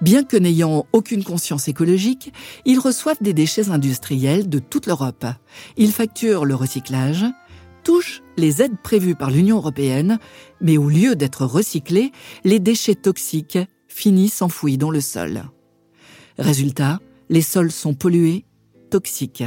Bien 0.00 0.22
que 0.22 0.36
n'ayant 0.36 0.86
aucune 0.92 1.24
conscience 1.24 1.66
écologique, 1.68 2.32
ils 2.64 2.78
reçoivent 2.78 3.22
des 3.22 3.32
déchets 3.32 3.70
industriels 3.70 4.48
de 4.48 4.60
toute 4.60 4.86
l'Europe. 4.86 5.26
Ils 5.76 5.92
facturent 5.92 6.44
le 6.44 6.54
recyclage, 6.54 7.24
touchent 7.82 8.22
les 8.36 8.62
aides 8.62 8.78
prévues 8.82 9.16
par 9.16 9.30
l'Union 9.30 9.56
européenne, 9.56 10.18
mais 10.60 10.78
au 10.78 10.88
lieu 10.88 11.16
d'être 11.16 11.46
recyclés, 11.46 12.12
les 12.44 12.60
déchets 12.60 12.94
toxiques 12.94 13.58
finissent 13.88 14.42
enfouis 14.42 14.78
dans 14.78 14.90
le 14.90 15.00
sol. 15.00 15.42
Résultat, 16.38 17.00
les 17.28 17.42
sols 17.42 17.72
sont 17.72 17.94
pollués, 17.94 18.44
toxiques. 18.90 19.44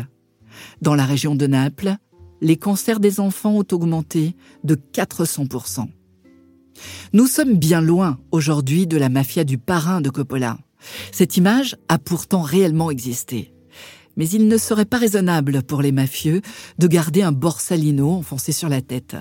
Dans 0.82 0.96
la 0.96 1.06
région 1.06 1.36
de 1.36 1.48
Naples, 1.48 1.96
les 2.42 2.58
cancers 2.58 3.00
des 3.00 3.20
enfants 3.20 3.58
ont 3.58 3.68
augmenté 3.72 4.36
de 4.64 4.76
400%. 4.76 5.88
Nous 7.14 7.28
sommes 7.28 7.56
bien 7.56 7.82
loin 7.82 8.18
aujourd'hui 8.32 8.88
de 8.88 8.98
la 8.98 9.10
mafia 9.10 9.44
du 9.44 9.58
parrain 9.58 10.02
de 10.02 10.10
Coppola. 10.10 10.58
Cette 11.12 11.38
image 11.38 11.76
a 11.90 11.98
pourtant 11.98 12.42
réellement 12.42 12.92
existé. 12.92 13.54
Mais 14.18 14.30
il 14.30 14.48
ne 14.48 14.58
serait 14.58 14.86
pas 14.86 14.98
raisonnable 14.98 15.64
pour 15.64 15.82
les 15.82 15.92
mafieux 15.92 16.42
de 16.80 16.88
garder 16.88 17.22
un 17.22 17.32
borsalino 17.32 18.12
enfoncé 18.12 18.52
sur 18.52 18.70
la 18.70 18.82
tête. 18.82 19.16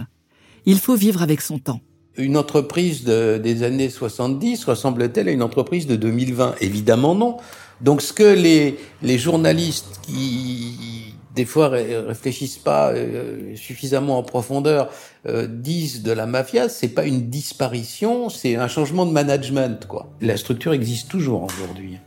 Il 0.67 0.79
faut 0.79 0.97
vivre 0.97 1.23
avec 1.23 1.41
son 1.41 1.59
temps. 1.59 1.81
Une 2.17 2.37
entreprise 2.37 3.05
des 3.05 3.63
années 3.65 3.91
70 3.91 4.65
ressemble-t-elle 4.65 5.29
à 5.29 5.33
une 5.33 5.43
entreprise 5.43 5.87
de 5.87 5.97
2020 5.97 6.57
Évidemment 6.61 7.15
non. 7.17 7.39
Donc 7.81 8.03
ce 8.03 8.13
que 8.13 8.23
les, 8.23 8.79
les 9.03 9.19
journalistes 9.19 10.01
qui 10.03 11.14
des 11.35 11.45
fois 11.45 11.69
réfléchissent 11.69 12.59
pas 12.59 12.93
euh, 12.93 13.57
suffisamment 13.57 14.19
en 14.19 14.23
profondeur, 14.23 14.91
euh, 15.27 15.47
disent 15.47 16.03
de 16.03 16.13
la 16.13 16.27
mafia, 16.27 16.69
c'est 16.69 16.89
pas 16.89 17.05
une 17.05 17.29
disparition, 17.29 18.29
c'est 18.29 18.57
un 18.57 18.69
changement 18.69 19.05
de 19.05 19.13
management, 19.13 19.87
quoi. 19.87 20.11
La 20.21 20.37
structure 20.37 20.73
existe 20.73 21.11
toujours 21.11 21.43
aujourd'hui. 21.43 21.99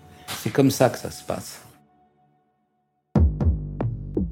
C'est 0.41 0.51
comme 0.51 0.71
ça 0.71 0.89
que 0.89 0.97
ça 0.97 1.11
se 1.11 1.23
passe. 1.23 1.59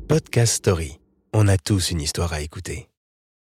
Podcast 0.07 0.55
Story. 0.55 0.99
On 1.33 1.47
a 1.49 1.57
tous 1.57 1.91
une 1.91 1.99
histoire 1.99 2.31
à 2.31 2.41
écouter. 2.41 2.87